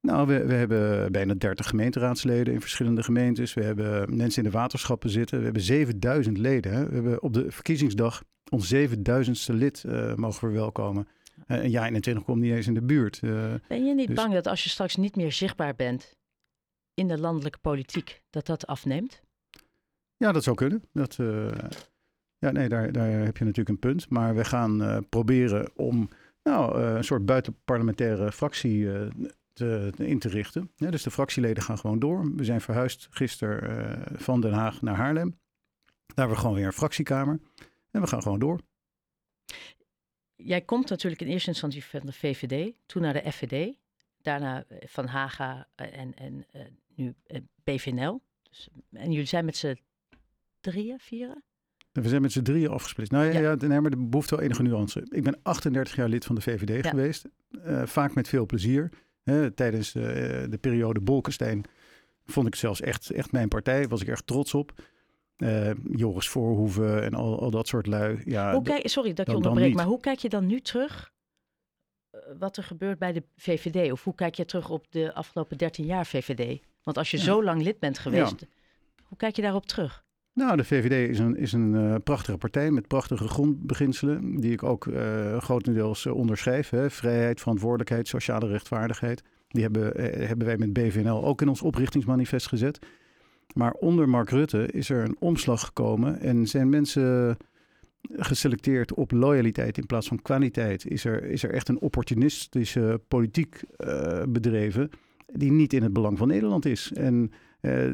Nou, 0.00 0.26
we, 0.26 0.46
we 0.46 0.54
hebben 0.54 1.12
bijna 1.12 1.34
30 1.34 1.68
gemeenteraadsleden 1.68 2.54
in 2.54 2.60
verschillende 2.60 3.02
gemeentes. 3.02 3.54
We 3.54 3.62
hebben 3.62 4.16
mensen 4.16 4.44
in 4.44 4.50
de 4.50 4.56
waterschappen 4.56 5.10
zitten. 5.10 5.38
We 5.38 5.44
hebben 5.44 5.62
7000 5.62 6.38
leden. 6.38 6.72
Hè. 6.72 6.88
We 6.88 6.94
hebben 6.94 7.22
op 7.22 7.32
de 7.32 7.50
verkiezingsdag 7.50 8.22
ons 8.50 8.74
7000ste 8.74 9.54
lid 9.54 9.84
uh, 9.86 10.14
mogen 10.14 10.38
verwelkomen. 10.38 11.08
Uh, 11.46 11.56
en 11.56 11.70
ja, 11.70 11.86
21 11.86 12.24
komt 12.24 12.40
niet 12.40 12.52
eens 12.52 12.66
in 12.66 12.74
de 12.74 12.82
buurt. 12.82 13.20
Uh, 13.24 13.54
ben 13.68 13.86
je 13.86 13.94
niet 13.94 14.06
dus... 14.06 14.16
bang 14.16 14.32
dat 14.32 14.46
als 14.46 14.64
je 14.64 14.68
straks 14.68 14.96
niet 14.96 15.16
meer 15.16 15.32
zichtbaar 15.32 15.74
bent 15.74 16.18
in 17.00 17.08
de 17.08 17.18
landelijke 17.18 17.58
politiek, 17.58 18.22
dat 18.30 18.46
dat 18.46 18.66
afneemt? 18.66 19.22
Ja, 20.16 20.32
dat 20.32 20.42
zou 20.42 20.56
kunnen. 20.56 20.84
Dat, 20.92 21.16
uh, 21.20 21.52
ja, 22.38 22.50
nee, 22.50 22.68
daar, 22.68 22.92
daar 22.92 23.10
heb 23.10 23.36
je 23.36 23.44
natuurlijk 23.44 23.68
een 23.68 23.78
punt. 23.78 24.08
Maar 24.08 24.34
we 24.34 24.44
gaan 24.44 24.82
uh, 24.82 24.98
proberen 25.08 25.70
om 25.76 26.08
nou, 26.42 26.80
uh, 26.80 26.94
een 26.94 27.04
soort 27.04 27.26
buitenparlementaire 27.26 28.32
fractie 28.32 28.88
te, 29.52 29.92
in 29.96 30.18
te 30.18 30.28
richten. 30.28 30.70
Ja, 30.76 30.90
dus 30.90 31.02
de 31.02 31.10
fractieleden 31.10 31.62
gaan 31.62 31.78
gewoon 31.78 31.98
door. 31.98 32.34
We 32.34 32.44
zijn 32.44 32.60
verhuisd 32.60 33.08
gisteren 33.10 34.02
van 34.20 34.40
Den 34.40 34.52
Haag 34.52 34.82
naar 34.82 34.96
Haarlem. 34.96 35.38
Daar 35.86 36.16
hebben 36.16 36.34
we 36.36 36.40
gewoon 36.40 36.56
weer 36.56 36.66
een 36.66 36.72
fractiekamer. 36.72 37.40
En 37.90 38.00
we 38.00 38.06
gaan 38.06 38.22
gewoon 38.22 38.38
door. 38.38 38.60
Jij 40.34 40.60
komt 40.60 40.88
natuurlijk 40.90 41.22
in 41.22 41.28
eerste 41.28 41.48
instantie 41.48 41.84
van 41.84 42.00
de 42.04 42.12
VVD, 42.12 42.74
toen 42.86 43.02
naar 43.02 43.12
de 43.12 43.32
FVD 43.32 43.74
daarna 44.22 44.64
Van 44.86 45.06
Haga 45.06 45.66
en, 45.74 46.14
en 46.14 46.46
uh, 46.56 46.62
nu 46.94 47.14
BVNL. 47.64 48.20
Dus, 48.42 48.68
en 48.92 49.10
jullie 49.12 49.26
zijn 49.26 49.44
met 49.44 49.56
z'n 49.56 49.78
drieën, 50.60 50.98
vieren? 50.98 51.42
We 51.92 52.08
zijn 52.08 52.22
met 52.22 52.32
z'n 52.32 52.42
drieën 52.42 52.70
afgesplitst. 52.70 53.12
Nou 53.12 53.24
ja, 53.24 53.32
ja. 53.32 53.40
ja 53.40 53.54
nee, 53.54 53.80
maar 53.80 53.90
er 53.90 54.08
behoeft 54.08 54.30
wel 54.30 54.40
enige 54.40 54.62
nuance. 54.62 55.06
Ik 55.10 55.22
ben 55.22 55.38
38 55.42 55.96
jaar 55.96 56.08
lid 56.08 56.24
van 56.24 56.34
de 56.34 56.40
VVD 56.40 56.84
ja. 56.84 56.90
geweest. 56.90 57.28
Uh, 57.50 57.86
vaak 57.86 58.14
met 58.14 58.28
veel 58.28 58.46
plezier. 58.46 58.90
Hè, 59.22 59.50
tijdens 59.50 59.92
de 59.92 60.58
periode 60.60 61.00
Bolkestein 61.00 61.64
vond 62.26 62.46
ik 62.46 62.54
zelfs 62.54 62.80
echt, 62.80 63.10
echt 63.10 63.32
mijn 63.32 63.48
partij. 63.48 63.88
Was 63.88 64.00
ik 64.00 64.08
erg 64.08 64.20
trots 64.20 64.54
op. 64.54 64.72
Joris 65.90 66.28
Voorhoeven 66.28 67.04
en 67.04 67.14
al, 67.14 67.40
al 67.40 67.50
dat 67.50 67.68
soort 67.68 67.86
lui. 67.86 68.20
Ja, 68.24 68.52
hoe 68.52 68.62
kijk, 68.62 68.88
sorry 68.88 69.12
dat 69.12 69.26
ik 69.26 69.26
je 69.26 69.36
onderbreek, 69.36 69.74
maar 69.74 69.86
hoe 69.86 70.00
kijk 70.00 70.18
je 70.18 70.28
dan 70.28 70.46
nu 70.46 70.60
terug 70.60 71.12
wat 72.38 72.56
er 72.56 72.62
gebeurt 72.62 72.98
bij 72.98 73.12
de 73.12 73.22
VVD? 73.36 73.92
Of 73.92 74.04
hoe 74.04 74.14
kijk 74.14 74.34
je 74.34 74.44
terug 74.44 74.70
op 74.70 74.86
de 74.90 75.14
afgelopen 75.14 75.58
13 75.58 75.84
jaar 75.84 76.06
VVD? 76.06 76.60
Want 76.82 76.98
als 76.98 77.10
je 77.10 77.16
ja. 77.16 77.22
zo 77.22 77.44
lang 77.44 77.62
lid 77.62 77.78
bent 77.78 77.98
geweest, 77.98 78.40
ja. 78.40 78.46
hoe 79.02 79.16
kijk 79.16 79.36
je 79.36 79.42
daarop 79.42 79.66
terug? 79.66 80.04
Nou, 80.32 80.56
de 80.56 80.64
VVD 80.64 81.08
is 81.08 81.18
een, 81.18 81.36
is 81.36 81.52
een 81.52 81.74
uh, 81.74 81.94
prachtige 82.04 82.38
partij 82.38 82.70
met 82.70 82.86
prachtige 82.86 83.28
grondbeginselen, 83.28 84.40
die 84.40 84.52
ik 84.52 84.62
ook 84.62 84.86
uh, 84.86 85.36
grotendeels 85.38 86.04
uh, 86.04 86.14
onderschrijf. 86.14 86.70
Hè. 86.70 86.90
Vrijheid, 86.90 87.40
verantwoordelijkheid, 87.40 88.08
sociale 88.08 88.46
rechtvaardigheid. 88.46 89.22
Die 89.48 89.62
hebben, 89.62 90.00
hebben 90.26 90.46
wij 90.46 90.56
met 90.56 90.72
BVNL 90.72 91.24
ook 91.24 91.42
in 91.42 91.48
ons 91.48 91.62
oprichtingsmanifest 91.62 92.46
gezet. 92.46 92.78
Maar 93.54 93.72
onder 93.72 94.08
Mark 94.08 94.30
Rutte 94.30 94.66
is 94.66 94.90
er 94.90 95.04
een 95.04 95.16
omslag 95.18 95.64
gekomen 95.64 96.20
en 96.20 96.46
zijn 96.46 96.68
mensen 96.68 97.36
geselecteerd 98.02 98.94
op 98.94 99.10
loyaliteit 99.10 99.78
in 99.78 99.86
plaats 99.86 100.08
van 100.08 100.22
kwaliteit. 100.22 100.86
Is 100.86 101.04
er, 101.04 101.24
is 101.24 101.42
er 101.42 101.50
echt 101.50 101.68
een 101.68 101.80
opportunistische 101.80 103.00
politiek 103.08 103.62
uh, 103.78 104.22
bedreven 104.28 104.90
die 105.26 105.52
niet 105.52 105.72
in 105.72 105.82
het 105.82 105.92
belang 105.92 106.18
van 106.18 106.28
Nederland 106.28 106.64
is. 106.64 106.92
En 106.92 107.30
uh, 107.60 107.90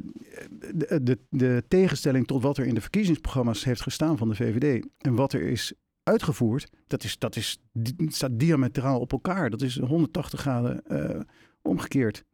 de, 0.75 1.19
de, 1.31 1.65
tegenstelling 1.69 2.27
tot 2.27 2.43
wat 2.43 2.59
er 2.59 2.67
in 2.67 2.75
de 2.75 2.81
verkiezingsprogramma's 2.81 3.65
heeft 3.65 3.83
gestaan 3.83 4.19
van 4.19 4.29
de 4.29 4.35
VVD 4.35 4.87
en 4.99 5.15
wat 5.15 5.33
er 5.33 5.43
is 5.43 5.73
uitgevoerd, 6.03 6.71
dat, 6.87 7.05
is, 7.05 7.19
dat 7.19 7.37
is, 7.37 7.59
staat 8.07 8.39
diametraal 8.39 9.01
op 9.01 9.13
elkaar. 9.13 9.51
Dat 9.51 9.63
is 9.63 9.79
180 9.79 10.41
graden 10.41 10.83
uh, 10.89 11.21
omgekeerd 11.63 12.25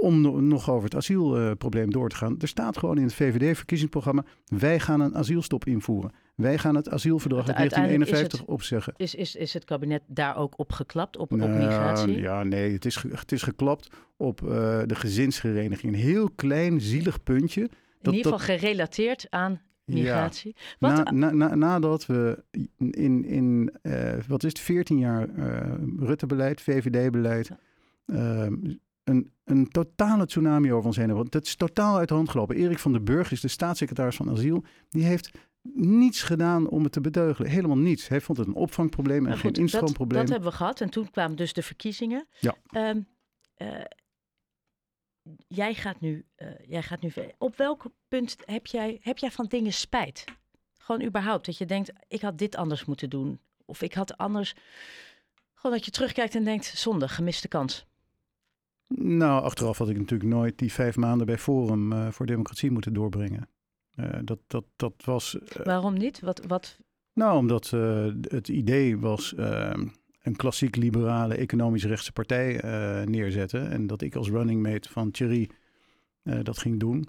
om 0.00 0.46
nog 0.48 0.70
over 0.70 0.84
het 0.84 0.94
asielprobleem 0.94 1.90
door 1.90 2.08
te 2.08 2.16
gaan. 2.16 2.38
Er 2.38 2.48
staat 2.48 2.78
gewoon 2.78 2.96
in 2.96 3.02
het 3.02 3.14
VVD-verkiezingsprogramma: 3.14 4.24
wij 4.44 4.80
gaan 4.80 5.00
een 5.00 5.16
asielstop 5.16 5.64
invoeren. 5.64 6.12
Wij 6.40 6.58
gaan 6.58 6.74
het 6.74 6.90
asielverdrag 6.90 7.46
uit 7.46 7.56
1951 7.56 8.32
is 8.32 8.38
het, 8.38 8.48
opzeggen. 8.48 8.94
Is, 8.96 9.14
is, 9.14 9.36
is 9.36 9.54
het 9.54 9.64
kabinet 9.64 10.02
daar 10.06 10.36
ook 10.36 10.58
op 10.58 10.72
geklapt, 10.72 11.16
op, 11.16 11.30
nou, 11.30 11.50
op 11.50 11.58
migratie? 11.58 12.20
Ja, 12.20 12.42
nee, 12.42 12.72
het 12.72 12.84
is, 12.84 13.04
het 13.10 13.32
is 13.32 13.42
geklapt 13.42 13.90
op 14.16 14.40
uh, 14.40 14.48
de 14.86 14.94
gezinshereniging. 14.94 15.92
Een 15.92 15.98
heel 15.98 16.30
klein, 16.30 16.80
zielig 16.80 17.22
puntje. 17.22 17.60
Dat, 17.60 18.12
in 18.12 18.18
ieder 18.18 18.32
geval 18.32 18.56
gerelateerd 18.56 19.26
aan 19.30 19.60
migratie. 19.84 20.54
Ja, 20.78 20.94
Wat, 20.94 21.10
na, 21.10 21.30
na, 21.30 21.54
nadat 21.54 22.06
we 22.06 22.44
in, 22.90 23.24
in 23.24 23.72
uh, 23.82 24.12
wat 24.28 24.42
is 24.42 24.48
het, 24.48 24.58
14 24.58 24.98
jaar 24.98 25.28
uh, 25.28 25.60
Rutte-beleid, 25.98 26.60
VVD-beleid... 26.60 27.48
Ja. 27.48 27.58
Een, 29.04 29.32
een, 29.44 29.68
totale 29.68 30.26
tsunami 30.26 30.72
over 30.72 30.86
ons 30.86 30.96
heen. 30.96 31.14
Want 31.14 31.34
het 31.34 31.46
is 31.46 31.54
totaal 31.54 31.96
uit 31.96 32.08
de 32.08 32.14
hand 32.14 32.28
gelopen. 32.28 32.56
Erik 32.56 32.78
van 32.78 32.92
den 32.92 33.04
Burg 33.04 33.32
is 33.32 33.40
de 33.40 33.48
staatssecretaris 33.48 34.16
van 34.16 34.30
asiel. 34.30 34.64
Die 34.88 35.04
heeft 35.04 35.30
niets 35.72 36.22
gedaan 36.22 36.68
om 36.68 36.82
het 36.82 36.92
te 36.92 37.00
beteugelen. 37.00 37.50
Helemaal 37.50 37.78
niets. 37.78 38.08
Hij 38.08 38.20
vond 38.20 38.38
het 38.38 38.46
een 38.46 38.54
opvangprobleem 38.54 39.26
en 39.26 39.38
geen 39.38 39.52
instroomprobleem. 39.52 40.18
Dat, 40.18 40.26
dat, 40.26 40.36
hebben 40.36 40.50
we 40.50 40.56
gehad. 40.56 40.80
En 40.80 40.90
toen 40.90 41.10
kwamen 41.10 41.36
dus 41.36 41.52
de 41.52 41.62
verkiezingen. 41.62 42.28
Ja. 42.38 42.56
Um, 42.72 43.08
uh, 43.56 43.84
jij, 45.46 45.74
gaat 45.74 46.00
nu, 46.00 46.26
uh, 46.36 46.48
jij 46.66 46.82
gaat 46.82 47.00
nu... 47.00 47.12
Op 47.38 47.56
welk 47.56 47.84
punt 48.08 48.36
heb 48.44 48.66
jij, 48.66 48.98
heb 49.00 49.18
jij 49.18 49.30
van 49.30 49.46
dingen 49.46 49.72
spijt? 49.72 50.24
Gewoon 50.78 51.02
überhaupt. 51.02 51.46
Dat 51.46 51.58
je 51.58 51.66
denkt, 51.66 51.92
ik 52.08 52.20
had 52.20 52.38
dit 52.38 52.56
anders 52.56 52.84
moeten 52.84 53.10
doen. 53.10 53.40
Of 53.64 53.82
ik 53.82 53.94
had 53.94 54.16
anders... 54.16 54.54
Gewoon 55.54 55.76
dat 55.76 55.84
je 55.84 55.90
terugkijkt 55.90 56.34
en 56.34 56.44
denkt, 56.44 56.64
zonde, 56.64 57.08
gemiste 57.08 57.48
kans. 57.48 57.86
Nou, 58.94 59.42
achteraf 59.42 59.78
had 59.78 59.88
ik 59.88 59.98
natuurlijk 59.98 60.30
nooit 60.30 60.58
die 60.58 60.72
vijf 60.72 60.96
maanden 60.96 61.26
bij 61.26 61.38
Forum 61.38 61.92
uh, 61.92 62.10
voor 62.10 62.26
Democratie 62.26 62.70
moeten 62.70 62.92
doorbrengen. 62.92 63.48
Uh, 64.00 64.18
dat, 64.24 64.38
dat, 64.46 64.64
dat 64.76 64.94
was. 65.04 65.34
Uh, 65.34 65.64
Waarom 65.64 65.94
niet? 65.94 66.20
Wat, 66.20 66.42
wat... 66.46 66.78
Nou, 67.12 67.36
omdat 67.36 67.70
uh, 67.74 68.06
het 68.20 68.48
idee 68.48 68.98
was 68.98 69.34
een 70.22 70.36
klassiek 70.36 70.76
liberale 70.76 71.34
economisch 71.34 71.84
rechtse 71.84 72.12
partij 72.12 72.64
uh, 72.64 73.06
neerzetten. 73.06 73.70
En 73.70 73.86
dat 73.86 74.02
ik 74.02 74.14
als 74.14 74.28
running 74.28 74.62
mate 74.62 74.88
van 74.88 75.10
Thierry 75.10 75.50
dat 76.22 76.58
ging 76.58 76.80
doen. 76.80 77.08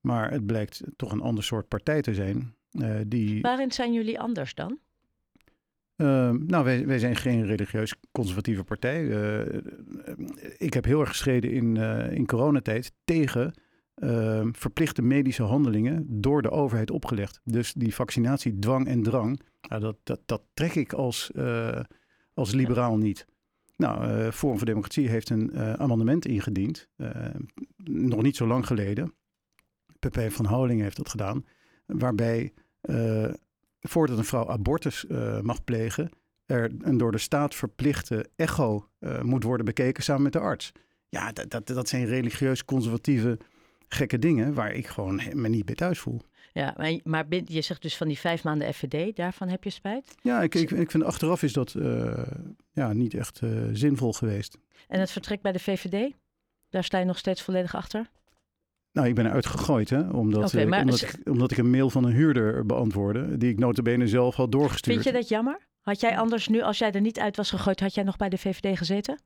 Maar 0.00 0.30
het 0.30 0.46
blijkt 0.46 0.82
toch 0.96 1.12
een 1.12 1.20
ander 1.20 1.44
soort 1.44 1.68
partij 1.68 2.00
te 2.00 2.14
zijn. 2.14 2.54
die... 3.06 3.40
Waarin 3.40 3.72
zijn 3.72 3.92
jullie 3.92 4.20
anders 4.20 4.54
dan? 4.54 4.78
Ehm, 5.96 6.46
nou, 6.46 6.64
wij, 6.64 6.86
wij, 6.86 6.98
zijn 6.98 7.16
geen 7.16 7.46
religieus 7.46 7.94
conservatieve 8.12 8.64
partij. 8.64 9.04
ik 10.58 10.74
heb 10.74 10.84
heel 10.84 11.00
erg 11.00 11.08
gestreden 11.08 11.50
in, 11.50 11.76
in 12.12 12.26
coronatijd 12.26 12.92
tegen 13.04 13.54
uh, 14.00 14.46
verplichte 14.52 15.02
medische 15.02 15.42
handelingen 15.42 16.04
door 16.08 16.42
de 16.42 16.50
overheid 16.50 16.90
opgelegd. 16.90 17.40
Dus 17.44 17.72
die 17.72 17.94
vaccinatie, 17.94 18.58
dwang 18.58 18.86
en 18.86 19.02
drang, 19.02 19.40
nou, 19.68 19.80
dat, 19.80 19.96
dat, 20.02 20.20
dat 20.26 20.42
trek 20.54 20.74
ik 20.74 20.92
als, 20.92 21.30
uh, 21.34 21.80
als 22.34 22.52
liberaal 22.52 22.96
niet. 22.96 23.26
Nou, 23.76 24.06
uh, 24.06 24.30
Forum 24.30 24.56
voor 24.56 24.66
Democratie 24.66 25.08
heeft 25.08 25.30
een 25.30 25.50
uh, 25.54 25.72
amendement 25.72 26.26
ingediend, 26.26 26.88
nog 27.84 28.22
niet 28.22 28.36
zo 28.36 28.46
lang 28.46 28.66
geleden. 28.66 29.14
PP 29.98 30.18
van 30.28 30.44
Houweling 30.44 30.80
heeft 30.80 30.96
dat 30.96 31.08
gedaan, 31.08 31.44
waarbij 31.86 32.52
voordat 33.80 34.18
een 34.18 34.24
vrouw 34.24 34.48
abortus 34.48 35.06
mag 35.42 35.64
plegen, 35.64 36.10
er 36.46 36.72
een 36.80 36.96
door 36.96 37.12
de 37.12 37.18
staat 37.18 37.54
verplichte 37.54 38.30
echo 38.36 38.88
moet 39.22 39.42
worden 39.42 39.64
bekeken 39.64 40.02
samen 40.02 40.22
met 40.22 40.32
de 40.32 40.38
arts. 40.38 40.72
Ja, 41.08 41.32
dat, 41.32 41.50
dat, 41.50 41.66
dat 41.66 41.88
zijn 41.88 42.06
religieus 42.06 42.64
conservatieve 42.64 43.38
gekke 43.94 44.18
dingen 44.18 44.54
waar 44.54 44.72
ik 44.72 44.86
gewoon 44.86 45.20
me 45.32 45.48
niet 45.48 45.64
bij 45.64 45.74
thuis 45.74 45.98
voel. 45.98 46.20
Ja, 46.52 46.74
maar, 46.76 46.94
maar 47.04 47.26
je 47.44 47.60
zegt 47.60 47.82
dus 47.82 47.96
van 47.96 48.08
die 48.08 48.18
vijf 48.18 48.44
maanden 48.44 48.74
FVD, 48.74 49.16
daarvan 49.16 49.48
heb 49.48 49.64
je 49.64 49.70
spijt? 49.70 50.14
Ja, 50.22 50.42
ik, 50.42 50.54
ik, 50.54 50.70
ik 50.70 50.90
vind 50.90 51.04
achteraf 51.04 51.42
is 51.42 51.52
dat 51.52 51.74
uh, 51.74 52.22
ja, 52.72 52.92
niet 52.92 53.14
echt 53.14 53.40
uh, 53.44 53.68
zinvol 53.72 54.12
geweest. 54.12 54.58
En 54.88 55.00
het 55.00 55.10
vertrek 55.10 55.42
bij 55.42 55.52
de 55.52 55.58
VVD? 55.58 56.12
Daar 56.68 56.84
sta 56.84 56.98
je 56.98 57.04
nog 57.04 57.18
steeds 57.18 57.42
volledig 57.42 57.74
achter? 57.74 58.10
Nou, 58.92 59.08
ik 59.08 59.14
ben 59.14 59.26
eruit 59.26 59.46
gegooid, 59.46 59.90
hè, 59.90 60.08
omdat, 60.08 60.54
okay, 60.54 60.64
maar, 60.64 60.78
uh, 60.78 60.84
omdat, 60.84 61.00
ik, 61.02 61.28
omdat 61.28 61.50
ik 61.50 61.58
een 61.58 61.70
mail 61.70 61.90
van 61.90 62.04
een 62.04 62.12
huurder 62.12 62.66
beantwoordde, 62.66 63.36
die 63.36 63.50
ik 63.50 63.58
notabene 63.58 64.08
zelf 64.08 64.34
had 64.34 64.52
doorgestuurd. 64.52 64.94
Vind 64.94 65.06
je 65.06 65.20
dat 65.20 65.28
jammer? 65.28 65.58
Had 65.80 66.00
jij 66.00 66.18
anders 66.18 66.48
nu, 66.48 66.60
als 66.60 66.78
jij 66.78 66.92
er 66.92 67.00
niet 67.00 67.18
uit 67.18 67.36
was 67.36 67.50
gegooid, 67.50 67.80
had 67.80 67.94
jij 67.94 68.04
nog 68.04 68.16
bij 68.16 68.28
de 68.28 68.38
VVD 68.38 68.78
gezeten? 68.78 69.20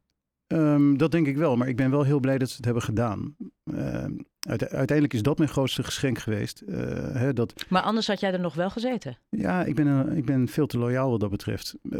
Um, 0.46 0.98
dat 0.98 1.10
denk 1.10 1.26
ik 1.26 1.36
wel, 1.36 1.56
maar 1.56 1.68
ik 1.68 1.76
ben 1.76 1.90
wel 1.90 2.02
heel 2.02 2.20
blij 2.20 2.38
dat 2.38 2.48
ze 2.48 2.56
het 2.56 2.64
hebben 2.64 2.82
gedaan. 2.82 3.36
Uh, 3.64 4.04
uiteindelijk 4.48 5.12
is 5.12 5.22
dat 5.22 5.38
mijn 5.38 5.50
grootste 5.50 5.82
geschenk 5.82 6.18
geweest. 6.18 6.62
Uh, 6.66 6.76
hè, 7.12 7.32
dat... 7.32 7.64
Maar 7.68 7.82
anders 7.82 8.06
had 8.06 8.20
jij 8.20 8.32
er 8.32 8.40
nog 8.40 8.54
wel 8.54 8.70
gezeten? 8.70 9.18
Ja, 9.28 9.64
ik 9.64 9.74
ben, 9.74 9.86
uh, 9.86 10.16
ik 10.16 10.24
ben 10.24 10.48
veel 10.48 10.66
te 10.66 10.78
loyaal 10.78 11.10
wat 11.10 11.20
dat 11.20 11.30
betreft. 11.30 11.74
Eh, 11.90 11.98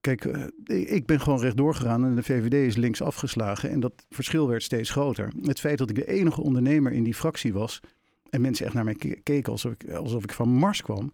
kijk, 0.00 0.24
ik 0.66 1.06
ben 1.06 1.20
gewoon 1.20 1.40
rechtdoor 1.40 1.74
gegaan 1.74 2.04
en 2.04 2.14
de 2.14 2.22
VVD 2.22 2.52
is 2.52 2.76
links 2.76 3.02
afgeslagen. 3.02 3.70
En 3.70 3.80
dat 3.80 3.92
verschil 4.10 4.48
werd 4.48 4.62
steeds 4.62 4.90
groter. 4.90 5.32
Het 5.42 5.60
feit 5.60 5.78
dat 5.78 5.90
ik 5.90 5.96
de 5.96 6.08
enige 6.08 6.42
ondernemer 6.42 6.92
in 6.92 7.04
die 7.04 7.14
fractie 7.14 7.52
was 7.52 7.80
en 8.30 8.40
mensen 8.40 8.66
echt 8.66 8.74
naar 8.74 8.84
mij 8.84 9.18
keken 9.22 9.52
alsof 9.52 9.72
ik, 9.72 9.92
alsof 9.92 10.22
ik 10.22 10.32
van 10.32 10.48
Mars 10.48 10.82
kwam. 10.82 11.12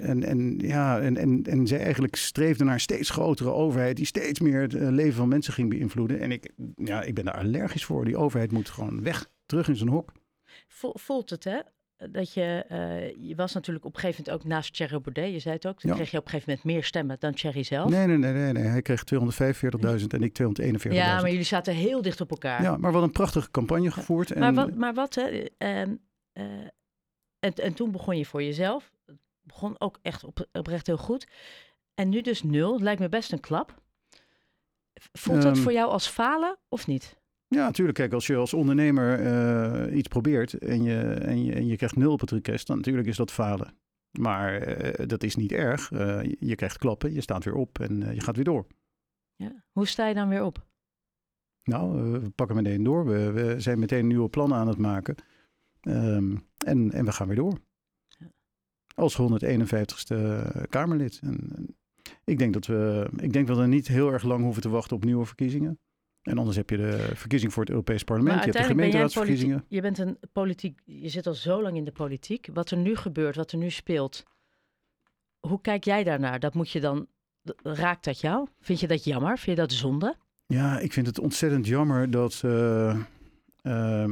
En, 0.00 0.22
en, 0.22 0.58
ja, 0.58 1.00
en, 1.00 1.16
en, 1.16 1.42
en 1.42 1.66
zij 1.66 1.80
eigenlijk 1.80 2.16
streefde 2.16 2.64
naar 2.64 2.74
een 2.74 2.80
steeds 2.80 3.10
grotere 3.10 3.52
overheid 3.52 3.96
die 3.96 4.06
steeds 4.06 4.40
meer 4.40 4.60
het 4.60 4.72
leven 4.72 5.14
van 5.14 5.28
mensen 5.28 5.52
ging 5.52 5.68
beïnvloeden. 5.68 6.20
En 6.20 6.32
ik, 6.32 6.50
ja, 6.76 7.02
ik 7.02 7.14
ben 7.14 7.24
daar 7.24 7.38
allergisch 7.38 7.84
voor. 7.84 8.04
Die 8.04 8.16
overheid 8.16 8.52
moet 8.52 8.68
gewoon 8.68 9.02
weg 9.02 9.28
terug 9.46 9.68
in 9.68 9.76
zijn 9.76 9.88
hok. 9.88 10.12
Voelt 10.68 11.30
het, 11.30 11.44
hè? 11.44 11.60
Dat 12.10 12.32
je, 12.32 12.64
uh, 12.70 13.28
je 13.28 13.34
was 13.34 13.52
natuurlijk 13.52 13.84
op 13.84 13.94
een 13.94 14.00
gegeven 14.00 14.24
moment 14.26 14.44
ook 14.44 14.50
naast 14.50 14.74
Thierry 14.74 15.00
Baudet, 15.00 15.32
je 15.32 15.38
zei 15.38 15.54
het 15.54 15.66
ook, 15.66 15.80
toen 15.80 15.94
kreeg 15.94 16.10
je 16.10 16.18
op 16.18 16.24
een 16.24 16.30
gegeven 16.30 16.50
moment 16.50 16.74
meer 16.74 16.84
stemmen 16.84 17.16
dan 17.18 17.34
Thierry 17.34 17.62
zelf. 17.62 17.90
Nee, 17.90 18.06
nee, 18.06 18.16
nee, 18.16 18.32
nee, 18.32 18.52
nee. 18.52 18.62
hij 18.62 18.82
kreeg 18.82 19.04
245.000 20.00 20.06
en 20.06 20.22
ik 20.22 20.38
241.000. 20.86 20.92
Ja, 20.92 21.20
maar 21.20 21.30
jullie 21.30 21.44
zaten 21.44 21.74
heel 21.74 22.02
dicht 22.02 22.20
op 22.20 22.30
elkaar. 22.30 22.62
Ja, 22.62 22.76
maar 22.76 22.92
wat 22.92 23.02
een 23.02 23.10
prachtige 23.10 23.50
campagne 23.50 23.90
gevoerd. 23.90 24.30
En... 24.30 24.40
Maar 24.40 24.54
wat, 24.54 24.74
maar 24.74 24.94
wat 24.94 25.14
hè, 25.14 25.44
uh, 25.58 25.80
en, 27.38 27.54
en 27.54 27.74
toen 27.74 27.90
begon 27.90 28.18
je 28.18 28.24
voor 28.24 28.42
jezelf, 28.42 28.92
begon 29.42 29.80
ook 29.80 29.98
echt 30.02 30.24
op, 30.24 30.46
oprecht 30.52 30.86
heel 30.86 30.96
goed. 30.96 31.26
En 31.94 32.08
nu 32.08 32.20
dus 32.20 32.42
nul, 32.42 32.80
lijkt 32.80 33.00
me 33.00 33.08
best 33.08 33.32
een 33.32 33.40
klap. 33.40 33.82
Voelt 35.12 35.44
um, 35.44 35.50
het 35.50 35.58
voor 35.58 35.72
jou 35.72 35.90
als 35.90 36.06
falen 36.06 36.58
of 36.68 36.86
niet? 36.86 37.16
Ja, 37.48 37.64
natuurlijk. 37.64 37.98
Kijk, 37.98 38.12
als 38.12 38.26
je 38.26 38.36
als 38.36 38.54
ondernemer 38.54 39.20
uh, 39.88 39.96
iets 39.96 40.08
probeert 40.08 40.54
en 40.54 40.82
je, 40.82 41.00
en, 41.02 41.44
je, 41.44 41.52
en 41.52 41.66
je 41.66 41.76
krijgt 41.76 41.96
nul 41.96 42.12
op 42.12 42.20
het 42.20 42.30
request, 42.30 42.66
dan 42.66 42.76
natuurlijk 42.76 43.06
is 43.06 43.16
dat 43.16 43.32
falen. 43.32 43.74
Maar 44.18 44.68
uh, 44.82 45.06
dat 45.06 45.22
is 45.22 45.36
niet 45.36 45.52
erg. 45.52 45.90
Uh, 45.90 46.22
je 46.38 46.54
krijgt 46.54 46.78
klappen, 46.78 47.12
je 47.12 47.20
staat 47.20 47.44
weer 47.44 47.54
op 47.54 47.78
en 47.78 48.14
je 48.14 48.20
gaat 48.20 48.36
weer 48.36 48.44
door. 48.44 48.66
Ja. 49.36 49.64
Hoe 49.72 49.86
sta 49.86 50.08
je 50.08 50.14
dan 50.14 50.28
weer 50.28 50.44
op? 50.44 50.66
Nou, 51.62 52.12
we 52.12 52.30
pakken 52.30 52.56
meteen 52.56 52.82
door. 52.82 53.06
We, 53.06 53.30
we, 53.30 53.60
zijn 53.60 53.78
meteen 53.78 54.06
nieuwe 54.06 54.28
plannen 54.28 54.58
aan 54.58 54.68
het 54.68 54.78
maken. 54.78 55.14
Um, 55.82 56.48
en, 56.58 56.92
en 56.92 57.04
we 57.04 57.12
gaan 57.12 57.26
weer 57.26 57.36
door. 57.36 57.58
Ja. 58.08 58.30
Als 58.94 59.20
151ste 59.20 60.16
Kamerlid. 60.68 61.20
En, 61.22 61.76
ik 62.24 62.38
denk 62.38 62.52
dat 62.52 62.66
we, 62.66 63.10
ik 63.16 63.32
denk 63.32 63.46
dat 63.46 63.56
we 63.56 63.66
niet 63.66 63.88
heel 63.88 64.12
erg 64.12 64.22
lang 64.22 64.42
hoeven 64.42 64.62
te 64.62 64.68
wachten 64.68 64.96
op 64.96 65.04
nieuwe 65.04 65.24
verkiezingen. 65.24 65.78
En 66.26 66.38
anders 66.38 66.56
heb 66.56 66.70
je 66.70 66.76
de 66.76 67.10
verkiezing 67.14 67.52
voor 67.52 67.62
het 67.62 67.70
Europees 67.70 68.04
Parlement. 68.04 68.44
Je 68.44 68.50
hebt 68.50 68.56
de 68.56 68.64
gemeenteraadsverkiezingen. 68.64 69.64
je 69.68 69.80
bent 69.80 69.98
een 69.98 70.18
politiek, 70.32 70.80
je 70.84 71.08
zit 71.08 71.26
al 71.26 71.34
zo 71.34 71.62
lang 71.62 71.76
in 71.76 71.84
de 71.84 71.92
politiek. 71.92 72.48
Wat 72.52 72.70
er 72.70 72.76
nu 72.76 72.96
gebeurt, 72.96 73.36
wat 73.36 73.52
er 73.52 73.58
nu 73.58 73.70
speelt. 73.70 74.22
Hoe 75.40 75.60
kijk 75.60 75.84
jij 75.84 76.04
daarnaar? 76.04 76.40
Dat 76.40 76.54
moet 76.54 76.70
je 76.70 76.80
dan, 76.80 77.06
raakt 77.62 78.04
dat 78.04 78.20
jou? 78.20 78.48
Vind 78.60 78.80
je 78.80 78.86
dat 78.86 79.04
jammer? 79.04 79.38
Vind 79.38 79.56
je 79.56 79.62
dat 79.62 79.72
zonde? 79.72 80.16
Ja, 80.46 80.78
ik 80.78 80.92
vind 80.92 81.06
het 81.06 81.18
ontzettend 81.18 81.66
jammer 81.66 82.10
dat 82.10 82.42
uh, 82.44 82.50
uh, 82.50 83.02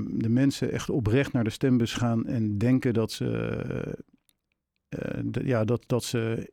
de 0.07 0.29
mensen 0.29 0.72
echt 0.72 0.90
oprecht 0.90 1.33
naar 1.33 1.44
de 1.44 1.50
stembus 1.50 1.92
gaan 1.92 2.27
en 2.27 2.59
denken 2.59 2.94
dat 2.94 3.12
ze, 3.12 3.24
uh, 4.88 5.20
de, 5.24 5.46
ja, 5.46 5.64
dat, 5.64 5.85
dat 5.87 6.05
ze 6.05 6.53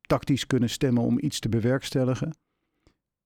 tactisch 0.00 0.46
kunnen 0.46 0.70
stemmen 0.70 1.02
om 1.02 1.18
iets 1.20 1.38
te 1.38 1.48
bewerkstelligen. 1.48 2.36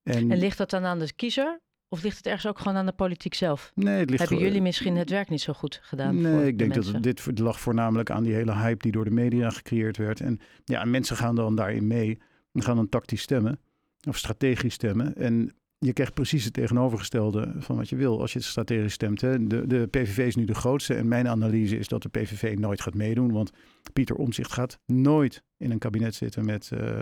En, 0.02 0.30
en, 0.30 0.38
ligt 0.38 0.58
dat 0.58 0.70
dan 0.70 0.84
aan 0.84 0.98
de 0.98 1.12
kiezer? 1.12 1.60
Of 1.92 2.02
ligt 2.02 2.16
het 2.16 2.26
ergens 2.26 2.46
ook 2.46 2.58
gewoon 2.58 2.76
aan 2.76 2.86
de 2.86 2.92
politiek 2.92 3.34
zelf? 3.34 3.72
Nee, 3.74 3.98
het 3.98 4.10
ligt 4.10 4.28
Hebben 4.28 4.46
jullie 4.46 4.62
misschien 4.62 4.96
het 4.96 5.10
werk 5.10 5.28
niet 5.28 5.40
zo 5.40 5.52
goed 5.52 5.80
gedaan? 5.82 6.20
Nee, 6.20 6.46
ik 6.46 6.58
denk 6.58 6.74
dat 6.74 7.02
dit 7.02 7.38
lag 7.38 7.60
voornamelijk 7.60 8.10
aan 8.10 8.22
die 8.22 8.34
hele 8.34 8.54
hype 8.54 8.82
die 8.82 8.92
door 8.92 9.04
de 9.04 9.10
media 9.10 9.50
gecreëerd 9.50 9.96
werd. 9.96 10.20
En 10.20 10.40
ja, 10.64 10.84
mensen 10.84 11.16
gaan 11.16 11.34
dan 11.34 11.54
daarin 11.54 11.86
mee. 11.86 12.18
En 12.52 12.62
gaan 12.62 12.76
dan 12.76 12.88
tactisch 12.88 13.20
stemmen 13.22 13.60
of 14.08 14.16
strategisch 14.16 14.74
stemmen. 14.74 15.16
En 15.16 15.54
je 15.78 15.92
krijgt 15.92 16.14
precies 16.14 16.44
het 16.44 16.52
tegenovergestelde 16.52 17.52
van 17.58 17.76
wat 17.76 17.88
je 17.88 17.96
wil 17.96 18.20
als 18.20 18.32
je 18.32 18.38
het 18.38 18.48
strategisch 18.48 18.92
stemt. 18.92 19.20
Hè. 19.20 19.46
De, 19.46 19.66
de 19.66 19.86
PVV 19.86 20.26
is 20.26 20.36
nu 20.36 20.44
de 20.44 20.54
grootste 20.54 20.94
en 20.94 21.08
mijn 21.08 21.28
analyse 21.28 21.78
is 21.78 21.88
dat 21.88 22.02
de 22.02 22.08
PVV 22.08 22.56
nooit 22.58 22.80
gaat 22.80 22.94
meedoen. 22.94 23.32
Want 23.32 23.50
Pieter 23.92 24.16
Omzicht 24.16 24.52
gaat 24.52 24.78
nooit 24.86 25.42
in 25.56 25.70
een 25.70 25.78
kabinet 25.78 26.14
zitten 26.14 26.44
met, 26.44 26.70
uh, 26.74 27.00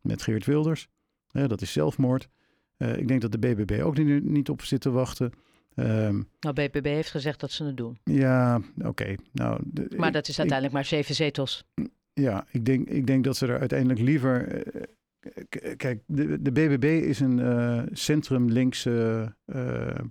met 0.00 0.22
Geert 0.22 0.46
Wilders. 0.46 0.88
dat 1.32 1.60
is 1.60 1.72
zelfmoord. 1.72 2.28
Uh, 2.82 2.96
ik 2.96 3.08
denk 3.08 3.20
dat 3.20 3.32
de 3.32 3.38
BBB 3.38 3.80
ook 3.82 3.98
niet, 3.98 4.24
niet 4.24 4.48
op 4.48 4.62
zit 4.62 4.80
te 4.80 4.90
wachten. 4.90 5.32
Um, 5.74 6.28
nou, 6.40 6.54
BBB 6.54 6.84
heeft 6.84 7.10
gezegd 7.10 7.40
dat 7.40 7.50
ze 7.50 7.64
het 7.64 7.76
doen. 7.76 7.98
Ja, 8.04 8.60
oké. 8.78 8.88
Okay. 8.88 9.18
Nou, 9.32 9.60
de, 9.64 9.86
maar 9.96 10.12
dat 10.12 10.28
is 10.28 10.38
uiteindelijk 10.38 10.76
maar 10.76 10.84
zeven 10.84 11.14
zetels. 11.14 11.64
Ja, 12.12 12.46
ik 12.50 12.64
denk, 12.64 12.88
ik 12.88 13.06
denk 13.06 13.24
dat 13.24 13.36
ze 13.36 13.46
er 13.46 13.58
uiteindelijk 13.58 14.00
liever... 14.00 14.64
Uh, 14.76 14.82
kijk, 15.76 16.02
de, 16.06 16.42
de 16.42 16.52
BBB 16.52 16.84
is 16.84 17.20
een 17.20 17.38
uh, 17.38 17.82
centrum-linkse 17.92 19.34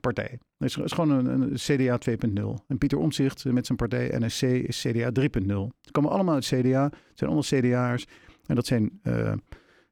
partij. 0.01 0.39
Het 0.57 0.69
is, 0.69 0.77
is, 0.77 0.91
gewoon 0.91 1.09
een, 1.09 1.41
een 1.41 1.53
CDA 1.53 1.99
2.0. 2.09 2.65
En 2.67 2.77
Pieter 2.77 2.97
Omtzigt 2.97 3.45
met 3.45 3.65
zijn 3.65 3.77
partij 3.77 4.15
NSC 4.17 4.41
is 4.41 4.85
CDA 4.87 5.11
3.0. 5.21 5.27
Ze 5.81 5.91
komen 5.91 6.11
allemaal 6.11 6.35
uit 6.35 6.45
CDA. 6.45 6.83
Het 6.83 6.93
zijn 7.13 7.31
allemaal 7.31 7.59
CDA'ers. 7.59 8.05
En 8.45 8.55
dat 8.55 8.65
zijn 8.65 9.01